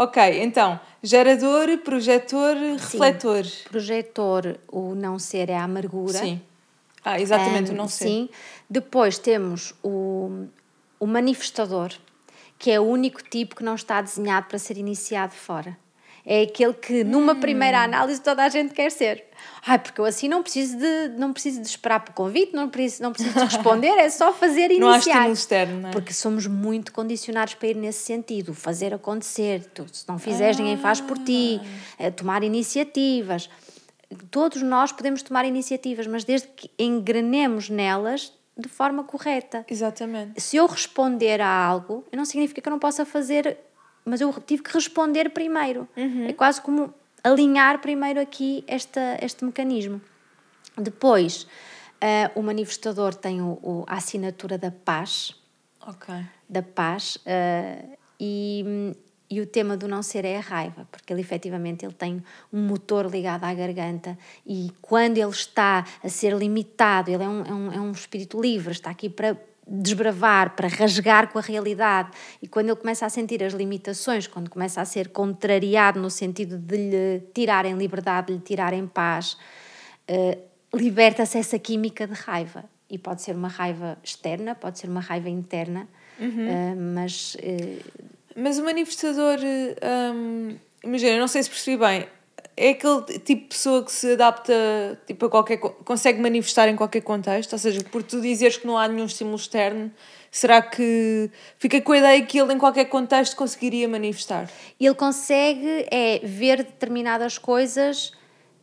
[0.00, 3.44] Ok, então, gerador, projetor, refletor.
[3.68, 6.20] Projetor, o não ser é a amargura.
[6.20, 6.40] Sim.
[7.04, 8.04] Ah, exatamente, um, o não ser.
[8.04, 8.28] Sim.
[8.70, 10.46] Depois temos o,
[11.00, 11.92] o manifestador,
[12.56, 15.76] que é o único tipo que não está desenhado para ser iniciado fora
[16.30, 17.40] é aquele que numa hum.
[17.40, 19.24] primeira análise toda a gente quer ser.
[19.66, 22.68] Ai, porque eu assim não preciso de, não preciso de esperar para o convite, não
[22.68, 25.14] preciso, não preciso de responder, é só fazer e iniciar.
[25.14, 25.92] Não há externo, não é?
[25.92, 29.64] Porque somos muito condicionados para ir nesse sentido, fazer acontecer.
[29.72, 30.62] Tu, se não fizeres, ah.
[30.62, 31.62] ninguém faz por ti,
[31.98, 33.48] é, tomar iniciativas.
[34.30, 39.64] Todos nós podemos tomar iniciativas, mas desde que engrenemos nelas, de forma correta.
[39.70, 40.38] Exatamente.
[40.40, 43.56] Se eu responder a algo, não significa que eu não possa fazer
[44.08, 45.88] mas eu tive que responder primeiro.
[45.96, 46.26] Uhum.
[46.26, 46.92] É quase como
[47.22, 50.00] alinhar primeiro aqui esta, este mecanismo.
[50.76, 55.34] Depois, uh, o manifestador tem o, o, a assinatura da paz.
[55.86, 56.14] Ok.
[56.48, 57.16] Da paz.
[57.16, 58.94] Uh, e,
[59.30, 62.62] e o tema do não ser é a raiva, porque ele efetivamente ele tem um
[62.62, 67.52] motor ligado à garganta e quando ele está a ser limitado, ele é um, é
[67.52, 69.36] um, é um espírito livre, está aqui para
[69.68, 72.10] desbravar, para rasgar com a realidade.
[72.40, 76.56] E quando ele começa a sentir as limitações, quando começa a ser contrariado no sentido
[76.56, 79.36] de lhe tirarem liberdade, de lhe tirarem paz,
[80.10, 80.38] uh,
[80.74, 82.64] liberta-se essa química de raiva.
[82.90, 85.86] E pode ser uma raiva externa, pode ser uma raiva interna,
[86.18, 87.36] Uh, mas.
[87.36, 89.38] Uh, mas o manifestador.
[90.14, 92.06] Um, imagina, não sei se percebi bem.
[92.60, 94.52] É aquele tipo de pessoa que se adapta
[95.06, 95.58] tipo, a qualquer.
[95.58, 97.52] consegue manifestar em qualquer contexto?
[97.52, 99.92] Ou seja, por tu dizeres que não há nenhum estímulo externo,
[100.28, 104.50] será que fica com a ideia que ele em qualquer contexto conseguiria manifestar?
[104.80, 108.12] Ele consegue é ver determinadas coisas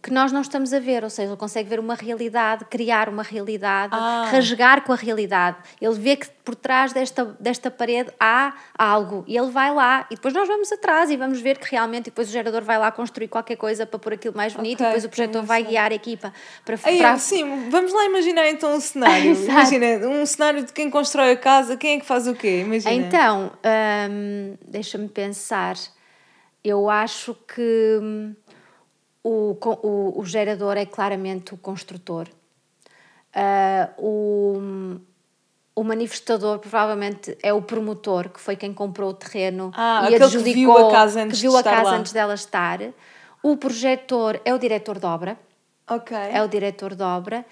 [0.05, 3.23] que nós não estamos a ver, ou seja, ele consegue ver uma realidade, criar uma
[3.23, 4.27] realidade, ah.
[4.29, 5.57] rasgar com a realidade.
[5.81, 10.13] Ele vê que por trás desta, desta parede há algo e ele vai lá e
[10.13, 13.29] depois nós vamos atrás e vamos ver que realmente depois o gerador vai lá construir
[13.29, 15.95] qualquer coisa para pôr aquilo mais bonito okay, e depois o projetor vai guiar a
[15.95, 16.31] equipa
[16.63, 16.77] para...
[16.83, 17.17] Aí, para...
[17.17, 19.33] Sim, vamos lá imaginar então um cenário.
[19.43, 22.59] Imagina, um cenário de quem constrói a casa, quem é que faz o quê?
[22.59, 22.93] Imagina.
[22.93, 23.53] Então,
[24.11, 25.75] hum, deixa-me pensar.
[26.63, 28.35] Eu acho que hum,
[29.25, 32.27] o, o, o gerador é claramente o construtor.
[33.35, 34.99] Uh, o,
[35.75, 40.43] o manifestador provavelmente é o promotor, que foi quem comprou o terreno ah, e adjudicou,
[40.43, 42.79] que viu a casa antes, viu a casa antes dela estar.
[43.41, 45.39] O projetor é o diretor de obra.
[45.89, 46.15] Ok.
[46.15, 47.43] É o diretor de obra.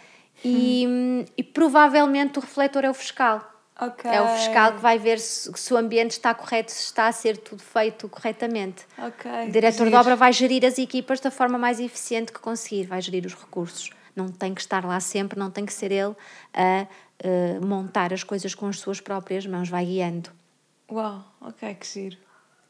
[0.45, 1.25] E, hum.
[1.35, 3.41] e provavelmente o refletor é o fiscal.
[3.87, 4.11] Okay.
[4.11, 7.11] É o fiscal que vai ver se, se, o ambiente está correto, se está a
[7.11, 8.85] ser tudo feito corretamente.
[8.97, 9.47] Okay.
[9.47, 13.01] O diretor de obra vai gerir as equipas da forma mais eficiente que conseguir, vai
[13.01, 13.89] gerir os recursos.
[14.15, 16.15] Não tem que estar lá sempre, não tem que ser ele
[16.53, 16.87] a
[17.65, 20.29] montar as coisas com as suas próprias mãos, vai guiando.
[20.91, 22.17] Uau, ok, que giro.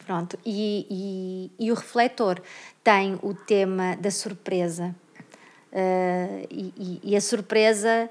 [0.06, 0.86] Pronto, e,
[1.60, 2.42] e, e o refletor
[2.84, 4.96] tem o tema da surpresa.
[5.72, 8.10] Uh, e, e a surpresa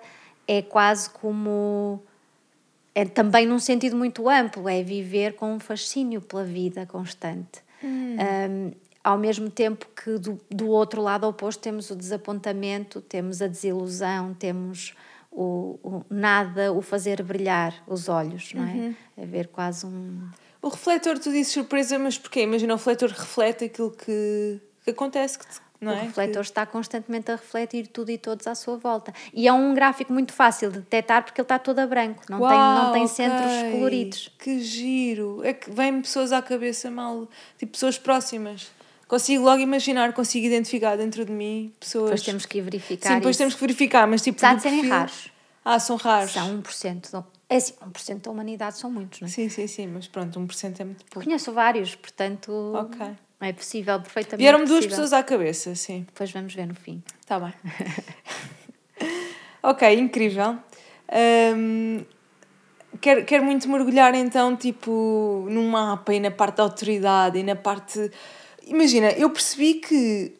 [0.48, 2.02] é quase como
[2.94, 7.62] é também num sentido muito amplo, é viver com um fascínio pela vida constante.
[7.82, 8.16] Hum.
[8.18, 13.48] Um, ao mesmo tempo que do, do outro lado oposto temos o desapontamento, temos a
[13.48, 14.94] desilusão, temos
[15.30, 18.72] o, o nada, o fazer brilhar os olhos, não é?
[18.72, 18.94] Uhum.
[19.16, 20.28] É ver quase um.
[20.60, 22.42] O refletor, tu dizes surpresa, mas porquê?
[22.42, 26.02] Imagina, o refletor reflete aquilo que, que acontece, que te não o é?
[26.02, 29.12] refletor está constantemente a refletir tudo e todos à sua volta.
[29.34, 32.40] E é um gráfico muito fácil de detectar porque ele está todo a branco, não
[32.40, 33.14] Uau, tem, não tem okay.
[33.14, 34.30] centros coloridos.
[34.38, 35.40] Que giro!
[35.44, 38.70] É que vêm pessoas à cabeça mal, tipo pessoas próximas.
[39.08, 42.04] Consigo logo imaginar, consigo identificar dentro de mim pessoas.
[42.04, 43.08] Depois temos que verificar.
[43.08, 44.38] Sim, depois temos que verificar, mas tipo.
[44.38, 44.96] Apesar de serem perfil...
[44.96, 45.30] raros.
[45.64, 46.32] Ah, são raros.
[46.32, 47.10] São 1%.
[47.10, 47.26] Do...
[47.48, 49.30] É assim, 1% da humanidade são muitos, não é?
[49.30, 51.26] Sim, sim, sim, mas pronto, 1% é muito pouco.
[51.26, 52.72] Conheço vários, portanto.
[52.74, 53.06] Ok.
[53.42, 54.40] É possível, perfeitamente.
[54.40, 56.04] Vieram-me duas pessoas à cabeça, sim.
[56.06, 57.02] Depois vamos ver no fim.
[57.20, 57.52] Está bem.
[59.60, 60.56] ok, incrível.
[61.56, 62.04] Um,
[63.00, 67.56] quero, quero muito mergulhar então, tipo, num mapa e na parte da autoridade e na
[67.56, 68.12] parte.
[68.64, 70.36] Imagina, eu percebi que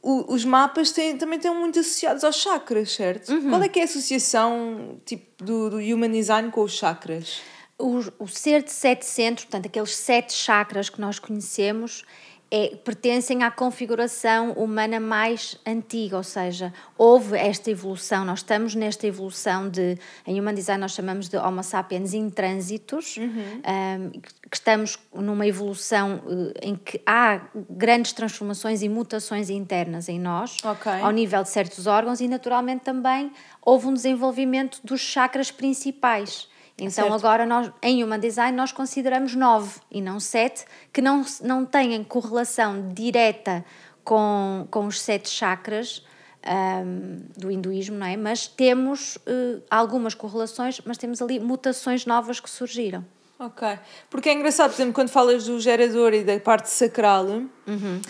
[0.00, 3.32] o, os mapas têm, também estão muito associados aos chakras, certo?
[3.32, 3.50] Uhum.
[3.50, 7.40] Qual é que é a associação tipo, do, do Human Design com os chakras?
[7.78, 12.04] O, o ser de sete centros, portanto, aqueles sete chakras que nós conhecemos,
[12.50, 19.06] é, pertencem à configuração humana mais antiga, ou seja, houve esta evolução, nós estamos nesta
[19.06, 23.28] evolução de, em Human Design nós chamamos de Homo sapiens intrânsitos, uhum.
[23.28, 30.18] um, que estamos numa evolução uh, em que há grandes transformações e mutações internas em
[30.18, 31.00] nós, okay.
[31.02, 36.48] ao nível de certos órgãos, e naturalmente também houve um desenvolvimento dos chakras principais.
[36.78, 37.14] Então certo.
[37.14, 42.02] agora nós em Human Design nós consideramos nove e não sete que não, não têm
[42.04, 43.64] correlação direta
[44.04, 46.06] com, com os sete chakras
[46.46, 48.16] um, do hinduísmo, não é?
[48.16, 53.04] Mas temos uh, algumas correlações, mas temos ali mutações novas que surgiram.
[53.38, 53.78] Ok.
[54.08, 58.00] Porque é engraçado, por exemplo, quando falas do gerador e da parte sacral, uhum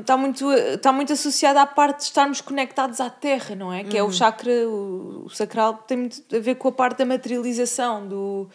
[0.00, 3.84] está, muito, está muito associada à parte de estarmos conectados à Terra, não é?
[3.84, 3.98] Que uhum.
[3.98, 4.12] é o uhum.
[4.12, 8.48] chakra, o, o, sacral, tem muito a ver com a parte da materialização, do...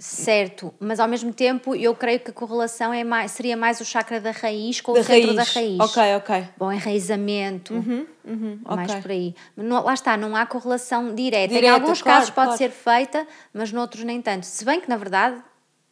[0.00, 3.84] Certo, mas ao mesmo tempo eu creio que a correlação é mais, seria mais o
[3.84, 5.36] chakra da raiz com da o centro raiz.
[5.36, 5.78] da raiz.
[5.78, 6.48] Ok, ok.
[6.56, 9.02] Bom enraizamento, uhum, uhum, mais okay.
[9.02, 9.34] por aí.
[9.56, 11.54] Não, lá está, não há correlação direta.
[11.54, 12.58] direta em alguns claro, casos pode claro.
[12.58, 14.46] ser feita, mas noutros nem tanto.
[14.46, 15.40] Se bem que, na verdade,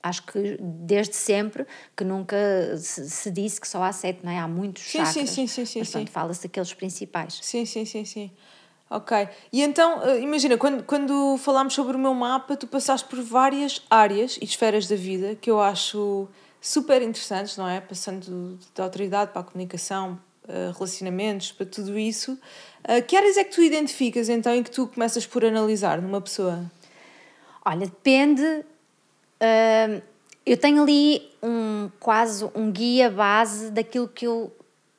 [0.08, 1.66] acho que desde sempre
[1.96, 2.36] que nunca
[2.78, 4.38] se, se, disse que só há sete, não é?
[4.38, 5.12] Há muitos sim, chakras.
[5.12, 5.78] Sim, sim, sim, sim.
[5.80, 6.06] Mas, sim.
[6.06, 7.38] fala-se daqueles principais.
[7.42, 8.30] Sim, sim, sim, sim.
[8.88, 9.28] Ok.
[9.52, 13.82] E então, eh, imagina, quando, quando falámos sobre o meu mapa, tu passaste por várias
[13.90, 16.28] áreas e esferas da vida que eu acho
[16.60, 17.80] super interessantes, não é?
[17.80, 22.38] Passando da autoridade para a comunicação, eh, relacionamentos, para tudo isso.
[22.84, 26.20] Eh, que áreas é que tu identificas então e que tu começas por analisar numa
[26.20, 26.70] pessoa?
[27.64, 28.64] Olha, depende
[29.40, 30.02] Uh,
[30.44, 34.54] eu tenho ali um quase um guia base daquilo que eu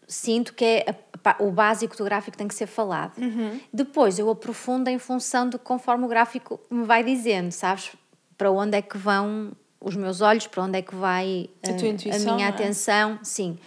[0.08, 3.18] sinto que é a, o básico do gráfico tem que ser falado.
[3.18, 3.60] Uhum.
[3.74, 7.92] Depois eu aprofundo em função de conforme o gráfico me vai dizendo, sabes?
[8.38, 11.88] para onde é que vão os meus olhos, para onde é que vai a, tua
[11.88, 12.50] intuição, a minha é?
[12.50, 13.58] atenção, sim.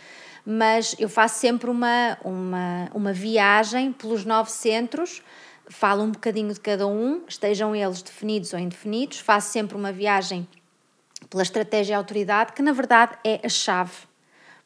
[0.46, 5.22] Mas eu faço sempre uma, uma, uma viagem pelos nove centros,
[5.68, 10.48] falo um bocadinho de cada um, estejam eles definidos ou indefinidos, faço sempre uma viagem
[11.28, 13.92] pela estratégia e autoridade, que na verdade é a chave.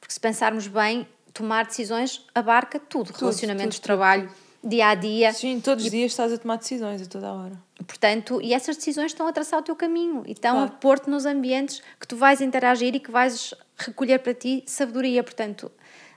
[0.00, 4.30] Porque se pensarmos bem, tomar decisões abarca tudo, tudo relacionamentos, tudo, trabalho,
[4.62, 5.32] dia a dia.
[5.32, 7.62] Sim, todos os dias estás a tomar decisões a toda a hora.
[7.86, 10.72] Portanto, e essas decisões estão a traçar o teu caminho e estão claro.
[10.72, 15.22] a pôr-te nos ambientes que tu vais interagir e que vais recolher para ti sabedoria.
[15.22, 15.70] Portanto,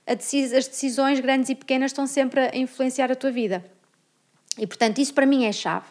[0.06, 3.66] decis as decisões grandes e pequenas estão sempre a influenciar a tua vida.
[4.58, 5.86] E, portanto, isso para mim é chave.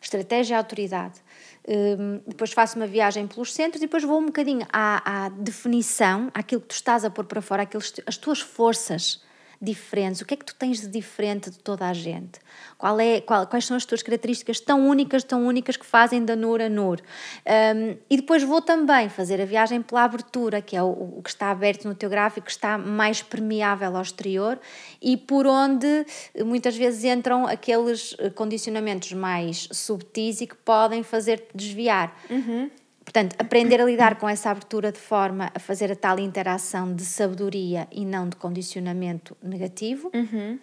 [0.00, 1.20] Estratégia e autoridade.
[1.68, 6.28] Um, depois faço uma viagem pelos centros e depois vou um bocadinho à, à definição,
[6.34, 9.22] àquilo que tu estás a pôr para fora, aqueles, as tuas forças
[9.62, 10.20] diferentes?
[10.20, 12.40] O que é que tu tens de diferente de toda a gente?
[12.76, 16.34] Qual é, qual, quais são as tuas características tão únicas, tão únicas que fazem da
[16.34, 17.00] NUR a NUR?
[17.46, 21.30] Um, e depois vou também fazer a viagem pela abertura, que é o, o, que
[21.30, 24.58] está aberto no teu gráfico, que está mais permeável ao exterior
[25.00, 26.04] e por onde
[26.44, 32.20] muitas vezes entram aqueles condicionamentos mais subtis e que podem fazer-te desviar.
[32.28, 32.68] Uhum.
[33.04, 37.04] Portanto, aprender a lidar com essa abertura de forma a fazer a tal interação de
[37.04, 40.10] sabedoria e não de condicionamento negativo.
[40.14, 40.58] Uhum.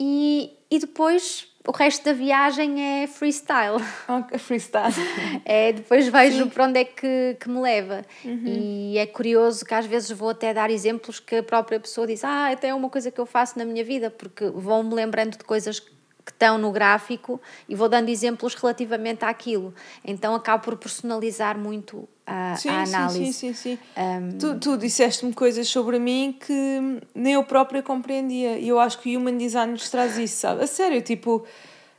[0.00, 3.76] E, e depois o resto da viagem é freestyle.
[4.08, 4.94] Okay, freestyle.
[5.44, 6.48] É, depois vejo Sim.
[6.48, 8.04] para onde é que, que me leva.
[8.24, 8.42] Uhum.
[8.46, 12.24] E é curioso que às vezes vou até dar exemplos que a própria pessoa diz:
[12.24, 15.44] Ah, até é uma coisa que eu faço na minha vida, porque vão-me lembrando de
[15.44, 15.90] coisas que
[16.30, 19.74] estão no gráfico e vou dando exemplos relativamente àquilo.
[20.04, 23.32] Então acabo por personalizar muito a, sim, a análise.
[23.32, 23.76] Sim, sim, sim.
[23.76, 23.78] sim.
[23.96, 24.38] Um...
[24.38, 29.16] Tu, tu disseste-me coisas sobre mim que nem eu própria compreendia e eu acho que
[29.16, 30.62] o Human Design nos traz isso, sabe?
[30.62, 31.44] A sério, tipo,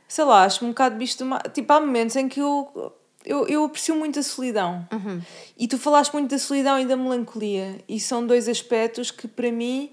[0.06, 2.92] sei lá, acho um bocado bicho do Tipo, há momentos em que eu
[3.24, 4.86] eu, eu aprecio muito a solidão.
[4.92, 5.20] Uhum.
[5.58, 7.78] E tu falaste muito da solidão e da melancolia.
[7.88, 9.90] E são dois aspectos que, para mim,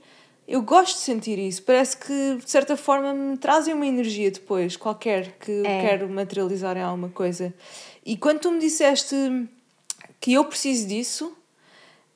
[0.48, 1.62] eu gosto de sentir isso.
[1.64, 5.56] Parece que, de certa forma, me trazem uma energia depois, qualquer, que é.
[5.56, 7.54] eu quero materializar em alguma coisa.
[8.06, 9.16] E quando tu me disseste
[10.22, 11.38] que eu preciso disso,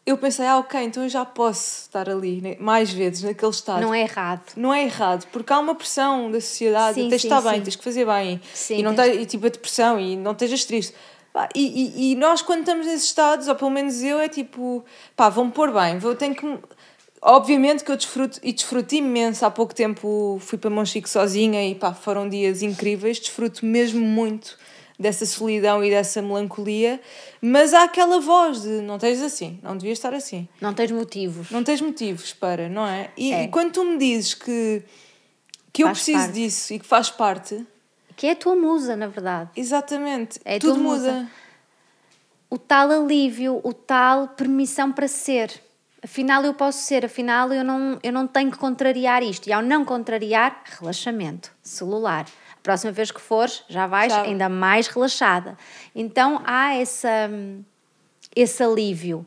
[0.06, 3.82] eu pensei, ah, ok, então eu já posso estar ali né, mais vezes naquele estado.
[3.82, 4.54] Não é errado.
[4.56, 7.50] Não é errado, porque há uma pressão da sociedade, sim, tens de estar sim.
[7.50, 8.42] bem, tens que fazer bem.
[8.54, 9.22] Sim, e não tens...
[9.22, 10.96] e tipo a depressão, e não estejas triste.
[11.56, 14.84] E, e, e, nós, quando estamos nesses estados, ou pelo menos eu, é tipo,
[15.16, 16.60] pá, vão-me pôr bem, vou, tenho que
[17.22, 19.46] Obviamente que eu desfruto e desfruto imenso.
[19.46, 23.20] Há pouco tempo fui para Monchique sozinha e pá, foram dias incríveis.
[23.20, 24.58] Desfruto mesmo muito
[25.02, 27.02] dessa solidão e dessa melancolia,
[27.42, 30.48] mas há aquela voz de não tens assim, não devias estar assim.
[30.62, 31.50] Não tens motivos.
[31.50, 33.10] Não tens motivos para, não é?
[33.18, 33.44] E, é.
[33.44, 34.84] e quando tu me dizes que,
[35.74, 36.34] que eu preciso parte.
[36.34, 37.66] disso e que faz parte.
[38.16, 39.50] Que é a tua musa, na verdade.
[39.56, 40.40] Exatamente.
[40.46, 41.28] É Tudo muda.
[42.50, 45.52] O tal alívio, o tal permissão para ser
[46.04, 49.48] afinal eu posso ser, afinal eu não, eu não tenho que contrariar isto.
[49.48, 52.26] E ao não contrariar, relaxamento celular.
[52.54, 55.58] A próxima vez que fores, já vais ainda mais relaxada.
[55.96, 57.30] Então há essa,
[58.36, 59.26] esse alívio.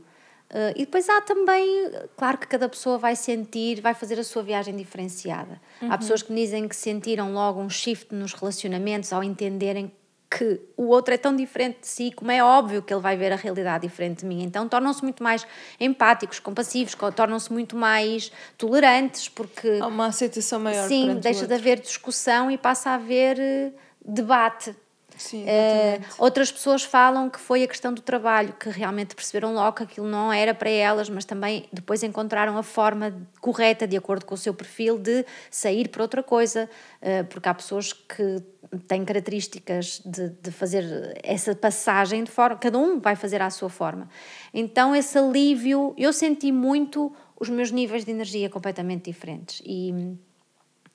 [0.51, 4.41] Uh, e depois há também, claro que cada pessoa vai sentir, vai fazer a sua
[4.41, 5.61] viagem diferenciada.
[5.83, 5.91] Uhum.
[5.91, 9.91] Há pessoas que me dizem que sentiram logo um shift nos relacionamentos ao entenderem
[10.37, 13.33] que o outro é tão diferente de si, como é óbvio que ele vai ver
[13.33, 14.43] a realidade diferente de mim.
[14.43, 15.47] Então tornam-se muito mais
[15.79, 19.79] empáticos, compassivos, tornam-se muito mais tolerantes, porque.
[19.81, 20.89] Há uma aceitação maior.
[20.89, 23.73] Sim, deixa de haver discussão e passa a haver eh,
[24.05, 24.75] debate.
[25.17, 29.77] Sim, uh, outras pessoas falam que foi a questão do trabalho, que realmente perceberam logo
[29.77, 34.25] que aquilo não era para elas, mas também depois encontraram a forma correta, de acordo
[34.25, 36.69] com o seu perfil, de sair para outra coisa,
[37.01, 38.43] uh, porque há pessoas que
[38.89, 43.69] têm características de, de fazer essa passagem de forma, cada um vai fazer à sua
[43.69, 44.09] forma.
[44.53, 49.93] Então, esse alívio, eu senti muito os meus níveis de energia completamente diferentes e,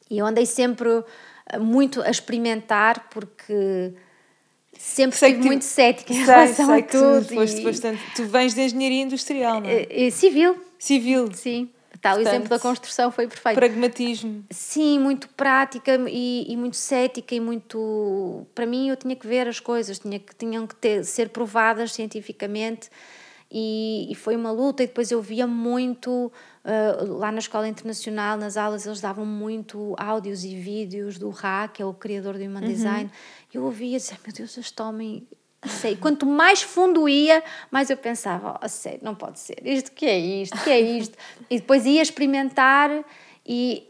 [0.10, 0.90] e eu andei sempre
[1.60, 3.94] muito a experimentar porque
[4.80, 7.26] sempre sei fui muito cética em sei, relação sei a tudo.
[7.28, 7.64] Tu, foste e...
[7.64, 9.84] bastante, tu vens de engenharia industrial, não é?
[9.84, 10.58] é, é civil.
[10.80, 11.30] Civil.
[11.34, 11.70] Sim.
[12.02, 13.56] Tal, Portanto, o exemplo da construção foi perfeito.
[13.56, 14.46] Pragmatismo.
[14.50, 18.48] Sim, muito prática e, e, muito cética e muito...
[18.56, 21.92] Para mim eu tinha que ver as coisas, tinha que, tinham que ter, ser provadas
[21.92, 22.90] cientificamente
[23.52, 26.32] e, e foi uma luta e depois eu via muito
[26.64, 31.68] uh, lá na Escola Internacional, nas aulas eles davam muito áudios e vídeos do Ra,
[31.68, 32.68] que é o criador do Human uhum.
[32.68, 33.12] Design,
[33.54, 35.28] eu ouvia e dizia, meu Deus, este homem
[35.68, 40.06] sei, quanto mais fundo ia, mais eu pensava, oh, sério, não pode ser, isto que
[40.06, 41.18] é isto, que é isto.
[41.50, 42.90] e depois ia experimentar
[43.46, 43.88] e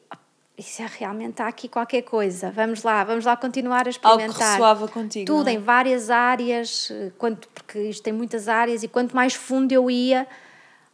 [0.59, 2.51] isso é realmente há aqui qualquer coisa.
[2.51, 4.27] Vamos lá, vamos lá continuar a experimentar.
[4.27, 5.25] Algo que ressoava contigo.
[5.25, 5.53] Tudo é?
[5.53, 9.89] em várias áreas, eh, quanto, porque isto tem muitas áreas, e quanto mais fundo eu
[9.89, 10.27] ia,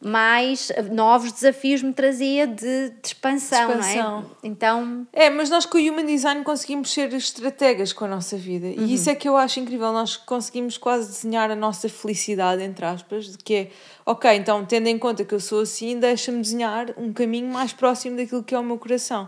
[0.08, 4.20] mais novos desafios me trazia de, de expansão, não Expansão.
[4.44, 4.48] é?
[4.48, 8.68] Então, É, mas nós com o Human Design conseguimos ser estrategas com a nossa vida.
[8.68, 8.86] Uhum.
[8.86, 9.92] E isso é que eu acho incrível.
[9.92, 13.72] Nós conseguimos quase desenhar a nossa felicidade, entre aspas, de que é,
[14.06, 18.16] ok, então tendo em conta que eu sou assim, deixa-me desenhar um caminho mais próximo
[18.16, 19.28] daquilo que é o meu coração.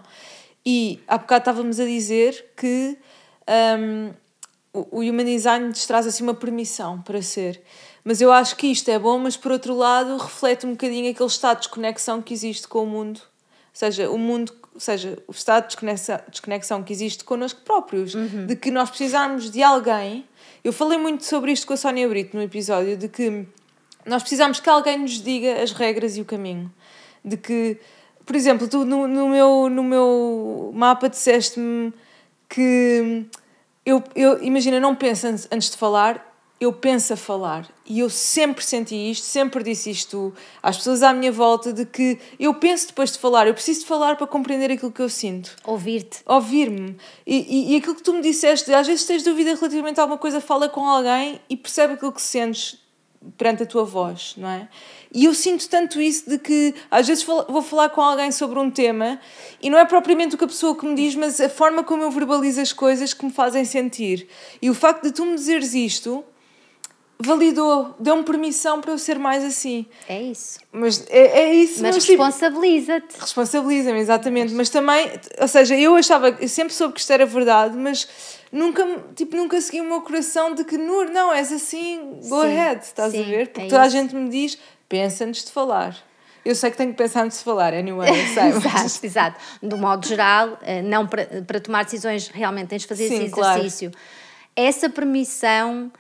[0.64, 2.96] E há bocado estávamos a dizer que
[4.74, 7.64] o o Human Design nos traz assim uma permissão para ser.
[8.08, 11.28] Mas eu acho que isto é bom, mas por outro lado reflete um bocadinho aquele
[11.28, 13.20] estado de desconexão que existe com o mundo.
[13.20, 18.14] Ou seja, o mundo, ou seja, o estado de desconexão, desconexão que existe connosco próprios,
[18.48, 20.24] de que nós precisarmos de alguém.
[20.64, 23.46] Eu falei muito sobre isto com a Sónia Brito no episódio, de que
[24.06, 26.74] nós precisamos que alguém nos diga as regras e o caminho.
[27.26, 27.78] De que,
[28.26, 31.94] por exemplo, tu no, no, meu, no meu mapa disseste-me
[32.48, 33.26] que
[33.86, 36.27] eu, eu imagina, não penso antes, antes de falar,
[36.60, 37.68] eu penso a falar.
[37.86, 42.20] E eu sempre senti isto, sempre disse isto às pessoas à minha volta, de que
[42.40, 45.56] eu penso depois de falar, eu preciso de falar para compreender aquilo que eu sinto
[45.64, 46.20] ouvir-te.
[46.26, 46.98] ouvir-me.
[47.26, 50.18] E, e, e aquilo que tu me disseste, às vezes tens dúvida relativamente a alguma
[50.18, 52.80] coisa, fala com alguém e percebe aquilo que sentes
[53.38, 54.70] perante a tua voz, não é?
[55.14, 58.70] E eu sinto tanto isso de que às vezes vou falar com alguém sobre um
[58.70, 59.20] tema
[59.62, 62.04] e não é propriamente o que a pessoa que me diz, mas a forma como
[62.04, 64.28] eu verbalizo as coisas que me fazem sentir.
[64.62, 66.24] E o facto de tu me dizeres isto
[67.20, 69.86] validou, deu-me permissão para eu ser mais assim.
[70.08, 70.60] É isso.
[70.72, 71.82] Mas é, é isso.
[71.82, 73.20] Mas tipo, responsabiliza-te.
[73.20, 74.54] Responsabiliza-me, exatamente.
[74.54, 75.10] Mas também,
[75.40, 78.08] ou seja, eu achava, eu sempre soube que isto era verdade, mas
[78.52, 82.48] nunca, tipo, nunca segui o meu coração de que, Nur, não, és assim, go Sim,
[82.48, 83.48] ahead, estás a sim, ver?
[83.48, 83.96] Porque é toda a isso.
[83.98, 84.58] gente me diz,
[84.88, 85.96] pensa antes de falar.
[86.46, 88.54] Eu sei que tenho que pensar antes de falar, anyway, eu sei.
[88.64, 89.40] mas- exato, exato.
[89.62, 93.34] Do modo geral, eh, não para, para tomar decisões, realmente tens de fazer Sim, esse
[93.34, 93.60] claro.
[93.60, 93.92] exercício.
[94.56, 95.92] Essa permissão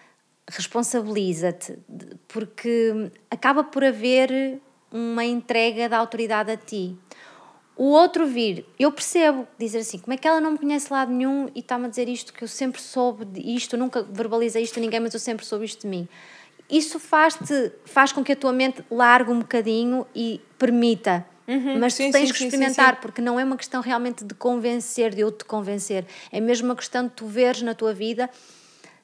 [0.49, 1.77] responsabiliza-te,
[2.27, 4.59] porque acaba por haver
[4.91, 6.97] uma entrega da autoridade a ti.
[7.75, 11.11] O outro vir, eu percebo, dizer assim, como é que ela não me conhece lado
[11.11, 14.81] nenhum e está-me a dizer isto, que eu sempre soube isto, nunca verbalizei isto a
[14.81, 16.07] ninguém, mas eu sempre soube isto de mim.
[16.69, 21.23] Isso faz-te, faz com que a tua mente largue um bocadinho e permita.
[21.79, 23.01] mas sim, tu tens sim, que experimentar, sim.
[23.01, 26.05] porque não é uma questão realmente de convencer, de eu te convencer.
[26.31, 28.29] É mesmo uma questão de tu veres na tua vida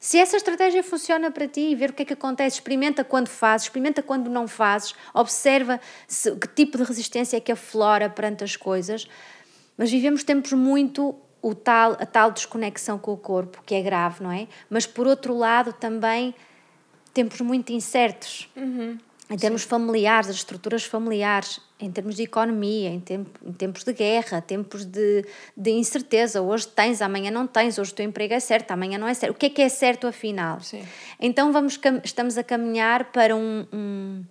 [0.03, 2.57] se essa estratégia funciona para ti e ver o que é que acontece.
[2.57, 7.53] Experimenta quando fazes, experimenta quando não fazes, observa se, que tipo de resistência é que
[7.53, 9.07] aflora perante as coisas.
[9.77, 14.21] Mas vivemos tempos muito o tal, a tal desconexão com o corpo, que é grave,
[14.21, 14.45] não é?
[14.69, 16.35] Mas por outro lado também
[17.13, 18.49] tempos muito incertos.
[19.29, 23.93] Em termos familiares, as estruturas familiares, em termos de economia, em, tempo, em tempos de
[23.93, 25.25] guerra, tempos de,
[25.55, 26.41] de incerteza.
[26.41, 29.33] Hoje tens, amanhã não tens, hoje o teu emprego é certo, amanhã não é certo.
[29.33, 30.59] O que é que é certo afinal?
[30.61, 30.83] Sim.
[31.19, 34.23] Então vamos, estamos a caminhar para um, um-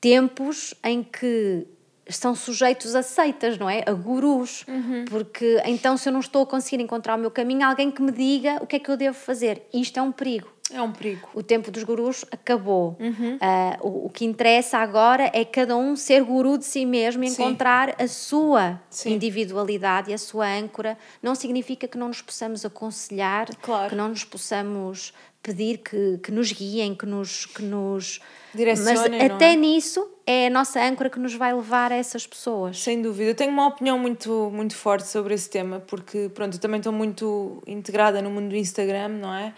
[0.00, 1.66] tempos em que
[2.06, 3.82] estão sujeitos a seitas, não é?
[3.86, 4.64] A gurus.
[5.10, 8.10] Porque então, se eu não estou a conseguir encontrar o meu caminho, alguém que me
[8.12, 9.62] diga o que é que eu devo fazer.
[9.74, 10.48] Isto é um perigo.
[10.72, 11.28] É um perigo.
[11.34, 12.96] O tempo dos gurus acabou.
[13.40, 17.30] Ah, o, o que interessa agora é cada um ser guru de si mesmo e
[17.30, 17.42] Sim.
[17.42, 19.14] encontrar a sua Sim.
[19.14, 20.98] individualidade e a sua âncora.
[21.22, 23.88] Não significa que não nos possamos aconselhar, Claro.
[23.90, 27.46] que não nos possamos pedir que, que nos guiem, que nos.
[27.46, 28.20] Que nos
[28.54, 29.56] Direcionem, Mas até é?
[29.56, 32.78] nisso é a nossa âncora que nos vai levar a essas pessoas.
[32.82, 33.30] Sem dúvida.
[33.30, 36.92] Eu tenho uma opinião muito, muito forte sobre esse tema, porque, pronto, eu também estou
[36.92, 39.52] muito integrada no mundo do Instagram, não é?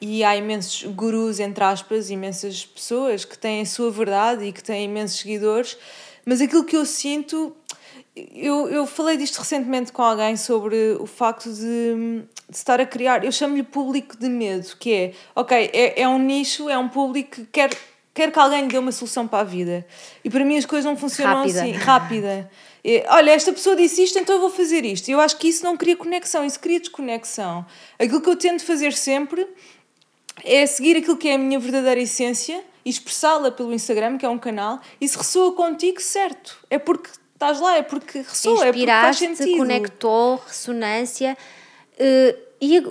[0.00, 4.62] E há imensos gurus, entre aspas, imensas pessoas que têm a sua verdade e que
[4.62, 5.76] têm imensos seguidores,
[6.24, 7.56] mas aquilo que eu sinto.
[8.14, 13.24] Eu, eu falei disto recentemente com alguém sobre o facto de, de estar a criar.
[13.24, 17.36] Eu chamo-lhe público de medo, que é, ok, é, é um nicho, é um público
[17.36, 17.70] que quer,
[18.14, 19.86] quer que alguém lhe dê uma solução para a vida.
[20.24, 21.60] E para mim as coisas não funcionam Rápida.
[21.62, 22.50] assim rápida.
[22.82, 25.10] É, Olha, esta pessoa disse isto, então eu vou fazer isto.
[25.10, 27.66] Eu acho que isso não cria conexão, isso cria desconexão.
[27.98, 29.46] Aquilo que eu tento fazer sempre
[30.44, 34.28] é seguir aquilo que é a minha verdadeira essência e expressá-la pelo Instagram, que é
[34.28, 36.58] um canal, e se ressoa contigo, certo.
[36.70, 39.58] É porque estás lá, é porque ressoa, é porque faz sentido.
[39.58, 41.36] conectou, ressonância.
[41.98, 42.82] eh, e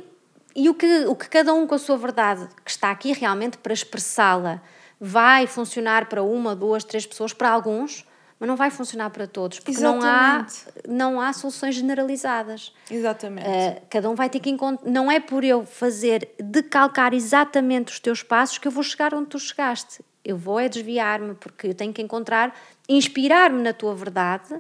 [0.56, 3.58] e o, que, o que cada um com a sua verdade, que está aqui realmente
[3.58, 4.62] para expressá-la,
[5.00, 8.06] vai funcionar para uma, duas, três pessoas, para alguns,
[8.39, 10.45] mas não vai funcionar para todos, porque não há,
[10.88, 12.73] não há soluções generalizadas.
[12.91, 13.47] Exatamente.
[13.47, 14.89] Uh, cada um vai ter que encontrar.
[14.89, 19.27] Não é por eu fazer, decalcar exatamente os teus passos que eu vou chegar onde
[19.27, 20.03] tu chegaste.
[20.23, 22.53] Eu vou é desviar-me, porque eu tenho que encontrar,
[22.89, 24.59] inspirar-me na tua verdade,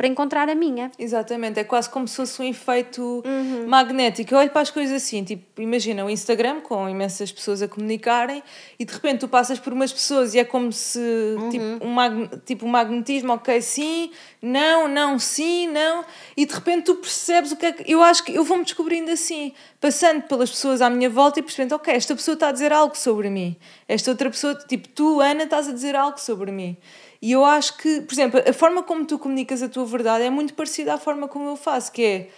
[0.00, 0.90] para encontrar a minha.
[0.98, 3.66] Exatamente, é quase como se fosse um efeito Uhum.
[3.68, 4.32] magnético.
[4.32, 8.42] Eu olho para as coisas assim, tipo, imagina o Instagram com imensas pessoas a comunicarem
[8.78, 11.48] e de repente tu passas por umas pessoas e é como se, Uhum.
[11.50, 16.02] tipo, um mag, tipo, um magnetismo, ok, sim, não, não, sim, não,
[16.34, 17.92] e de repente tu percebes o que é que.
[17.92, 21.74] Eu acho que eu vou-me descobrindo assim, passando pelas pessoas à minha volta e percebendo,
[21.74, 23.54] ok, esta pessoa está a dizer algo sobre mim,
[23.86, 26.74] esta outra pessoa, tipo, tu, Ana, estás a dizer algo sobre mim.
[27.22, 30.30] E eu acho que, por exemplo, a forma como tu comunicas a tua verdade é
[30.30, 32.28] muito parecida à forma como eu faço, que é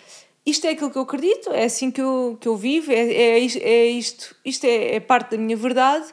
[0.44, 3.38] isto é aquilo que eu acredito, é assim que eu, que eu vivo, é, é,
[3.38, 6.06] é isto, isto é, é parte da minha verdade.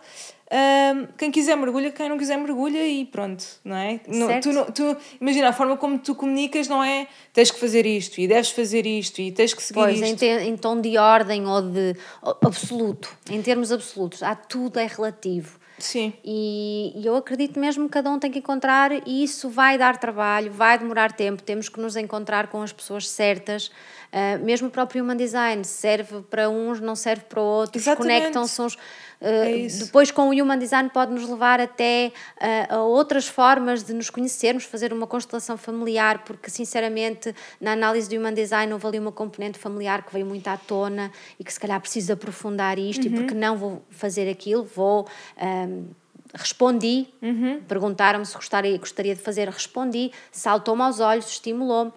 [0.52, 4.00] Ahm, quem quiser mergulha, quem não quiser mergulha e pronto, não é?
[4.08, 4.44] Não- Certo.
[4.50, 8.20] tu, não- tu, imagina, a forma como tu comunicas não é tens que fazer isto
[8.20, 10.18] e deves fazer isto e tens que seguir Pois, em, isto.
[10.20, 11.96] te- em tom de ordem ou de
[12.44, 15.59] absoluto, em termos absolutos, há tudo é relativo.
[15.80, 16.14] Sim.
[16.24, 19.98] E, e eu acredito mesmo que cada um tem que encontrar, e isso vai dar
[19.98, 23.72] trabalho, vai demorar tempo, temos que nos encontrar com as pessoas certas.
[24.12, 28.78] Ah, mesmo o próprio Human Design serve para uns, não serve para outros, conectam-se uns.
[29.22, 33.84] Ah, É depois, com o Human Design, pode nos levar até ah, a outras formas
[33.84, 38.88] de nos conhecermos, fazer uma constelação familiar, porque, sinceramente, na análise do Human Design, houve
[38.88, 42.78] ali uma componente familiar que veio muito à tona e que, se calhar, preciso aprofundar
[42.80, 45.08] isto, e porque não vou fazer aquilo, vou.
[45.38, 45.86] ahm,
[46.34, 47.08] respondi,
[47.68, 51.92] perguntaram-me se gostaria, gostaria de fazer, respondi, saltou-me aos olhos, estimulou-me,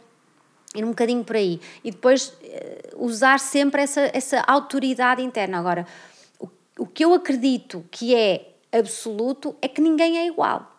[0.74, 1.60] ir um bocadinho por aí.
[1.84, 5.58] E depois eh, usar sempre essa, essa autoridade interna.
[5.58, 5.86] Agora,
[6.78, 10.72] o, que eu acredito que é absoluto é que ninguém é igual.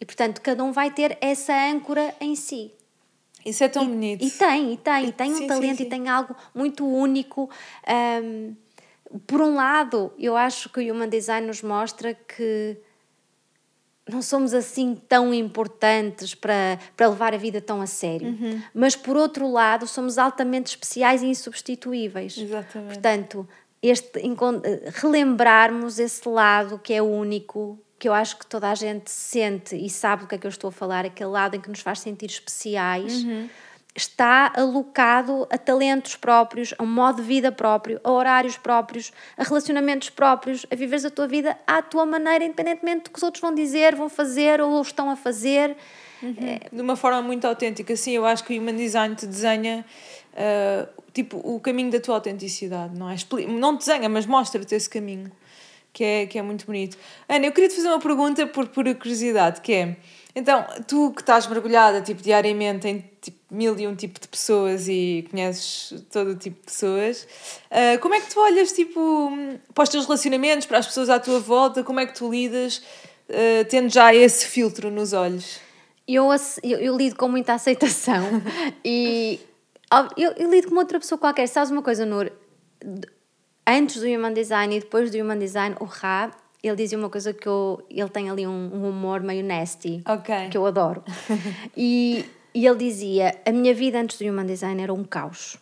[0.00, 2.72] E, portanto, cada um vai ter essa âncora em si.
[3.44, 4.24] Isso é tão bonito.
[4.24, 5.82] E tem, e tem, e tem um sim, sim, talento sim.
[5.84, 7.48] e tem algo muito único.
[7.86, 8.54] Ahm,
[9.26, 12.76] por um lado, eu acho que o Human Design nos mostra que
[14.08, 18.28] não somos assim tão importantes para, para levar a vida tão a sério.
[18.28, 18.62] Uhum.
[18.74, 22.36] Mas, por outro lado, somos altamente especiais e insubstituíveis.
[22.36, 22.92] Exatamente.
[22.92, 23.48] Portanto,
[23.82, 24.20] este,
[24.94, 29.88] relembrarmos esse lado que é único, que eu acho que toda a gente sente e
[29.90, 32.00] sabe do que é que eu estou a falar, aquele lado em que nos faz
[32.00, 33.48] sentir especiais, Uhum.
[33.96, 39.42] está alocado a talentos próprios, a um modo de vida próprio, a horários próprios, a
[39.42, 43.40] relacionamentos próprios, a viveres a tua vida à tua maneira, independentemente do que os outros
[43.40, 45.76] vão dizer, vão fazer ou estão a fazer.
[46.72, 47.96] de uma forma muito autêntica.
[47.96, 49.84] Sim, eu acho que o Human Design te desenha
[50.36, 53.16] ah, tipo o caminho da tua autenticidade, não é?
[53.48, 55.32] Não desenha, mas mostra-te esse caminho,
[55.92, 56.96] que é, que é muito bonito.
[57.28, 59.96] Ana, eu queria te fazer uma pergunta por pura curiosidade, que é,
[60.32, 64.86] então, tu que estás mergulhada tipo, diariamente em tipo, mil e um tipo de pessoas
[64.86, 67.26] e conheces todo tipo de pessoas,
[67.68, 69.32] ah, como é que tu olhas tipo,
[69.74, 72.80] para os teus relacionamentos, para as pessoas à tua volta, como é que tu lidas
[73.28, 75.66] ah, tendo já esse filtro nos olhos?
[76.08, 76.26] eu,
[76.62, 78.24] eu, eu lido com muita aceitação
[78.82, 79.38] e
[80.16, 81.46] eu, eu lido com outra pessoa qualquer.
[81.46, 82.30] Sabes uma coisa, Nur?
[83.66, 86.30] Antes do Human Design e depois do Human Design, o Ra,
[86.62, 90.48] ele dizia uma coisa que eu, ele tem ali um, um humor meio nasty, Ok.
[90.50, 91.02] que eu adoro.
[91.76, 92.24] e,
[92.54, 95.58] e ele dizia: A minha vida antes do Human Design era um caos.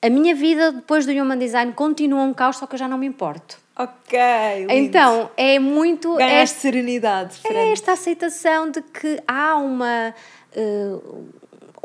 [0.00, 2.98] A minha vida depois do Human Design continua um caos, só que eu já não
[2.98, 3.58] me importo.
[3.76, 4.18] Ok.
[4.60, 4.72] lindo.
[4.72, 6.14] Então, é muito.
[6.16, 7.40] ganhaste serenidade.
[7.44, 7.72] É Fran.
[7.72, 10.14] esta aceitação de que há uma,
[10.54, 10.96] eh,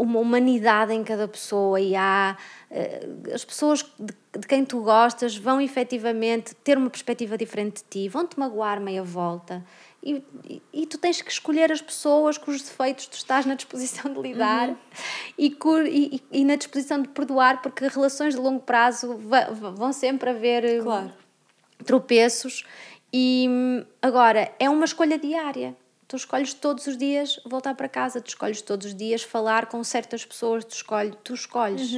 [0.01, 2.37] uma humanidade em cada pessoa e há
[2.71, 7.89] eh, as pessoas de, de quem tu gostas vão efetivamente ter uma perspectiva diferente de
[7.89, 9.63] ti, vão te magoar meia volta.
[10.01, 14.13] E, e, e tu tens que escolher as pessoas cujos defeitos tu estás na disposição
[14.13, 14.73] de lidar
[15.37, 19.19] e, cu- e, e- e na disposição de perdoar, porque relações de longo prazo
[19.75, 21.11] vão sempre haver eh, Claro.
[21.85, 22.63] tropeços
[23.11, 25.75] e hum, agora é uma escolha diária.
[26.09, 29.83] Tu escolhes todos os dias voltar para casa, tu escolhes todos os dias falar com
[29.83, 31.91] certas pessoas, tu, escolhe, tu escolhes.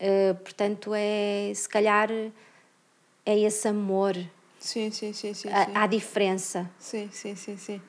[0.00, 4.16] Eh, portanto, é se calhar é esse amor,
[4.58, 5.48] Sim, sim, sim, sim.
[5.48, 5.72] a- sim.
[5.76, 6.68] há diferença.
[6.76, 7.80] Sim, sim, sim, sim.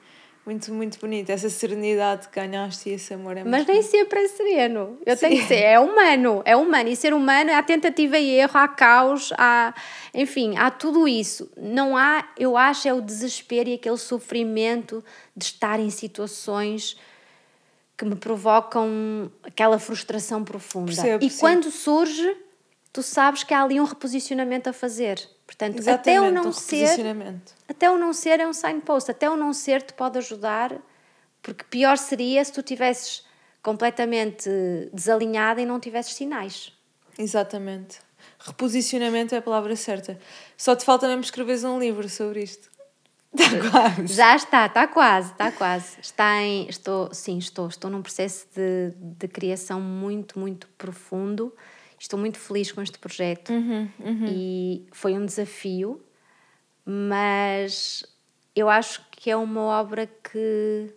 [0.45, 1.29] Muito, muito bonito.
[1.29, 4.97] Essa serenidade que ganhaste e esse amor é Mas nem sempre é sereno.
[5.05, 5.61] Eu tenho que ser.
[5.61, 6.41] É humano.
[6.43, 6.89] É humano.
[6.89, 9.73] E ser humano há tentativa e erro, há caos, há.
[10.13, 11.49] Enfim, há tudo isso.
[11.55, 15.03] Não há, eu acho, é o desespero e aquele sofrimento
[15.37, 16.97] de estar em situações
[17.95, 20.87] que me provocam aquela frustração profunda.
[20.87, 21.39] Percebo, e sim.
[21.39, 22.35] quando surge,
[22.91, 25.21] tu sabes que há ali um reposicionamento a fazer.
[25.51, 26.75] Portanto, até o Exatamente, não um ser.
[26.77, 27.53] reposicionamento.
[27.67, 30.73] Até o não ser é um signpost, até o não ser te pode ajudar,
[31.41, 33.25] porque pior seria se tu tivesses
[33.61, 34.49] completamente
[34.93, 36.71] desalinhada e não tivesses sinais.
[43.33, 44.13] Está quase.
[44.13, 45.97] Já está, está quase, está quase.
[45.99, 51.53] Está em, estou, sim, estou, estou num processo de, de criação muito, muito profundo.
[52.01, 53.87] Estou muito feliz com este projeto Uhum,
[54.27, 56.01] e foi um desafio,
[56.83, 58.03] mas
[58.55, 60.91] eu acho que é uma obra que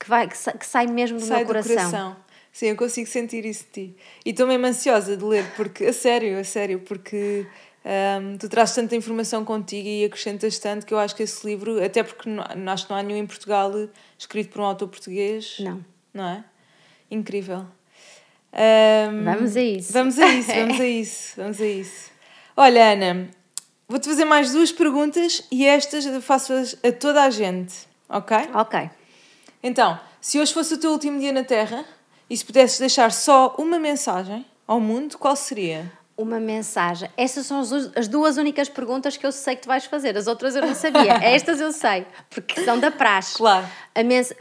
[0.00, 1.74] que, vai, que, sa- que sai mesmo do Sai meu do coração.
[1.76, 2.16] coração.
[2.50, 3.96] Sim, eu consigo sentir isso de ti.
[4.26, 7.46] E estou mesmo ansiosa de ler, porque, a sério, a sério, porque
[8.20, 11.80] hum, tu trazes tanta informação contigo e acrescentas tanto que eu acho que esse livro,
[11.82, 13.70] até porque não, acho que não há nenhum em Portugal
[14.18, 15.58] escrito por um autor português.
[15.60, 15.84] Não.
[16.12, 16.44] Não é?
[17.08, 17.64] Incrível.
[18.52, 19.92] Hum, Vamos a isso.
[19.92, 22.10] Vamos a isso, vamos a isso, vamos a isso.
[22.56, 23.28] Olha, Ana,
[23.88, 27.74] vou-te fazer mais duas perguntas e estas faço-as a toda a gente,
[28.08, 28.36] ok?
[28.54, 28.90] Ok.
[29.62, 31.84] Então, se hoje fosse o teu último dia na Terra
[32.28, 35.90] e se pudesses deixar só uma mensagem ao mundo, qual seria?
[36.16, 37.08] Uma mensagem.
[37.16, 40.16] Essas são as, as duas únicas perguntas que eu sei que tu vais fazer.
[40.16, 41.14] As outras eu não sabia.
[41.24, 43.36] Estas eu sei, porque são da praxe.
[43.36, 43.66] Claro.
[43.94, 44.32] A mens...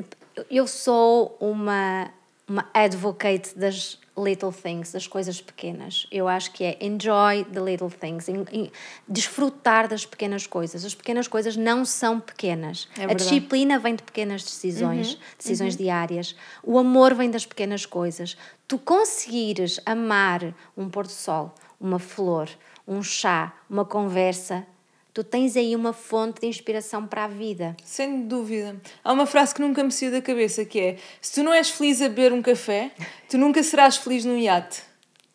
[0.50, 2.10] Eu sou uma,
[2.48, 6.06] uma advocate das little things, das coisas pequenas.
[6.12, 8.72] Eu acho que é enjoy the little things, em- em-
[9.08, 10.84] desfrutar das pequenas coisas.
[10.84, 12.88] As pequenas coisas não são pequenas.
[12.98, 13.24] É a verdade.
[13.24, 16.36] disciplina vem de pequenas decisões, decisões diárias.
[16.64, 18.38] O amor vem das pequenas coisas.
[18.68, 22.50] Tu conseguires amar um pôr do sol, uma flor,
[22.88, 24.66] um chá, uma conversa,
[25.14, 27.76] tu tens aí uma fonte de inspiração para a vida.
[27.84, 28.76] Sem dúvida.
[29.04, 31.70] Há uma frase que nunca me saiu da cabeça que é: se tu não és
[31.70, 32.92] feliz a beber um café,
[33.30, 34.84] tu nunca serás feliz num iate.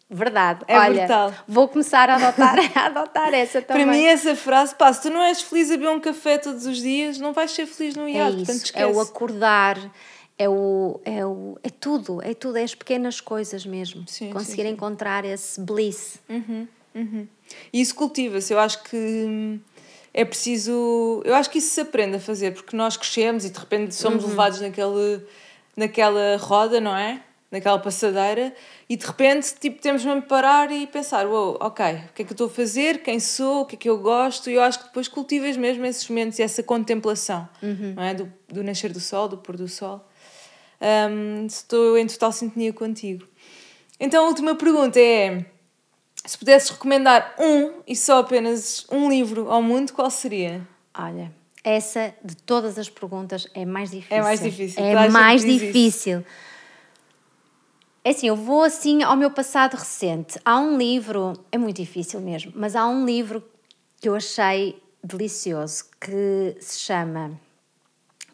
[0.08, 0.64] Verdade.
[0.68, 1.34] É Olha, brutal.
[1.48, 3.84] vou começar a adotar, a adotar essa também.
[3.84, 6.64] Para mim, essa frase, pá, se tu não és feliz a beber um café todos
[6.64, 8.36] os dias, não vais ser feliz num é iate.
[8.36, 9.78] isso, portanto, é o acordar,
[10.38, 14.06] é o, é o é tudo, é tudo, é as pequenas coisas mesmo.
[14.06, 14.74] Sim, Conseguir sim, sim.
[14.74, 16.20] encontrar esse bliss.
[17.72, 18.52] E isso cultiva-se.
[18.52, 19.60] Eu acho que hum,
[20.14, 21.22] é preciso.
[21.24, 24.24] Eu acho que isso se aprende a fazer, porque nós crescemos e de repente somos
[24.24, 24.30] Uhum.
[24.30, 25.22] levados naquele,
[25.76, 27.22] naquela roda, não é?
[27.48, 28.52] Naquela passadeira,
[28.88, 32.24] e de repente tipo, temos mesmo de parar e pensar: uou, ok, o que é
[32.24, 33.02] que eu estou a fazer?
[33.04, 33.60] Quem sou?
[33.62, 34.50] O que é que eu gosto?
[34.50, 37.94] E eu acho que depois cultivas mesmo esses momentos e essa contemplação, Uhum.
[37.96, 38.14] não é?
[38.14, 40.04] Do, do nascer do sol, do pôr do sol.
[40.80, 43.24] Hum, estou em total sintonia contigo.
[43.98, 45.44] Então a última pergunta é:
[46.26, 50.66] se pudesses recomendar um e só apenas um livro ao mundo, qual seria?
[50.96, 54.16] Olha, essa de todas as perguntas é mais difícil.
[54.16, 55.66] É mais difícil, É mais diz isso.
[55.66, 56.24] difícil.
[58.04, 60.38] É assim, eu vou assim ao meu passado recente.
[60.44, 63.42] Há um livro, é muito difícil mesmo, mas há um livro
[64.00, 67.38] que eu achei delicioso que se chama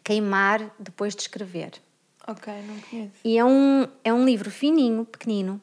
[0.03, 1.71] Queimar depois de escrever.
[2.27, 3.11] Ok, não conheço.
[3.23, 5.59] E é um, é um livro fininho, pequenino,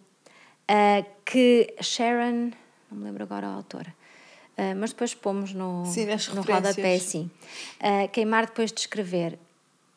[0.67, 2.51] ah, que Sharon,
[2.91, 3.95] não me lembro agora a autora,
[4.59, 7.31] ah, mas depois pomos no, Sim, no rodapé, sim.
[7.81, 9.39] Ah, queimar depois de escrever.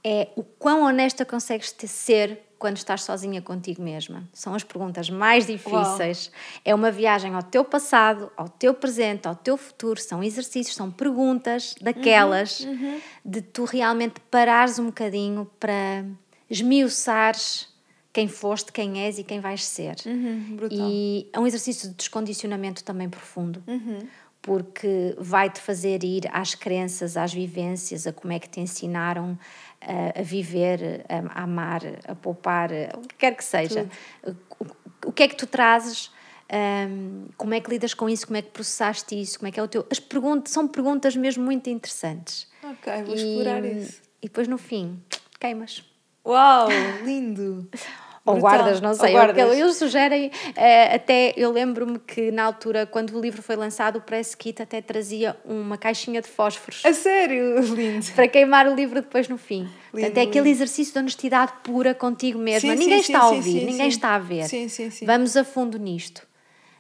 [0.03, 4.27] É o quão honesta consegues te ser quando estás sozinha contigo mesma.
[4.33, 6.31] São as perguntas mais difíceis.
[6.63, 9.99] É uma viagem ao teu passado, ao teu presente, ao teu futuro.
[9.99, 16.05] São exercícios, são perguntas daquelas Uhum, de tu realmente parares um bocadinho para
[16.49, 17.72] esmiuçares
[18.13, 19.95] quem foste, quem és e quem vais ser.
[20.05, 20.57] Uhum.
[20.71, 24.07] E é um exercício de descondicionamento também profundo, Uhum.
[24.41, 29.37] porque vai-te fazer ir às crenças, às vivências, a como é que te ensinaram
[29.81, 33.89] a, a viver, a, a amar, a poupar, o que quer que seja.
[34.23, 36.11] O, o que é que tu trazes?
[36.53, 38.27] hum, como é que lidas com isso?
[38.27, 39.39] Como é que processaste isso?
[39.39, 39.85] Como é que é o teu.
[39.89, 42.47] As perguntas são perguntas mesmo muito interessantes.
[42.63, 44.01] Ok, vou explorar e, isso.
[44.21, 45.01] E depois no fim,
[45.39, 45.83] queimas.
[46.25, 46.67] Uau,
[47.03, 47.67] lindo!
[48.25, 48.51] Ou Brutal.
[48.51, 49.11] guardas, não sei.
[49.11, 49.57] guardas.
[49.57, 54.01] Eles sugerem, eh, até eu lembro-me que na altura, quando o livro foi lançado, o
[54.01, 58.05] press kit até trazia uma caixinha de fósforos A sério, lindo!
[58.15, 59.67] para queimar o livro depois no fim.
[59.91, 60.29] Portanto, é lindo.
[60.29, 62.71] aquele exercício de honestidade pura contigo mesma.
[62.71, 64.43] Sim, ninguém sim, está a sim, ouvir, sim, ninguém está a ver.
[64.47, 65.05] Sim, sim, sim.
[65.05, 66.25] Vamos a fundo nisto.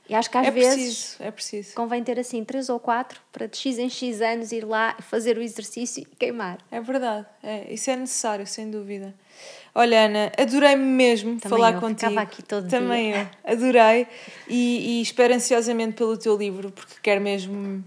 [0.07, 1.75] E acho que às É vezes preciso, é preciso.
[1.75, 5.37] convém ter assim três ou quatro para de X em X anos ir lá fazer
[5.37, 6.57] o exercício e queimar.
[6.71, 9.13] É verdade, é, isso é necessário, sem dúvida.
[9.75, 12.11] Olha, Ana, adorei mesmo Também falar eu, contigo.
[12.11, 13.31] ficava aqui todo Também dia.
[13.43, 14.07] eu, adorei
[14.47, 17.83] e, e espero ansiosamente pelo teu livro, porque quero mesmo.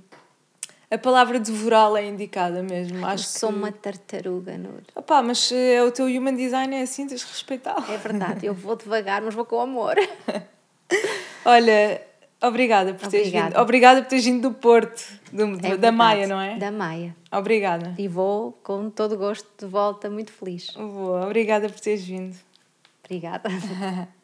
[0.90, 2.98] A palavra devorá-la é indicada mesmo.
[2.98, 3.56] Eu Acho sou que...
[3.58, 4.80] uma tartaruga, Nur.
[4.94, 7.84] Opá, mas é o teu human design é assim, tens de respeitá-lo.
[7.92, 9.94] É verdade, eu vou devagar, mas vou com amor.
[11.44, 12.00] Olha,
[12.46, 13.50] obrigada por teres Obrigada.
[13.50, 13.60] vindo.
[13.62, 16.56] Obrigada por teres vindo do Porto, do- É da verdade, Maia, não é?
[16.56, 17.14] Da Maia.
[17.30, 17.94] Obrigada.
[17.98, 20.70] E vou com todo gosto de volta, muito feliz.
[20.76, 22.36] Boa, obrigada por teres vindo.
[23.04, 23.48] Obrigada.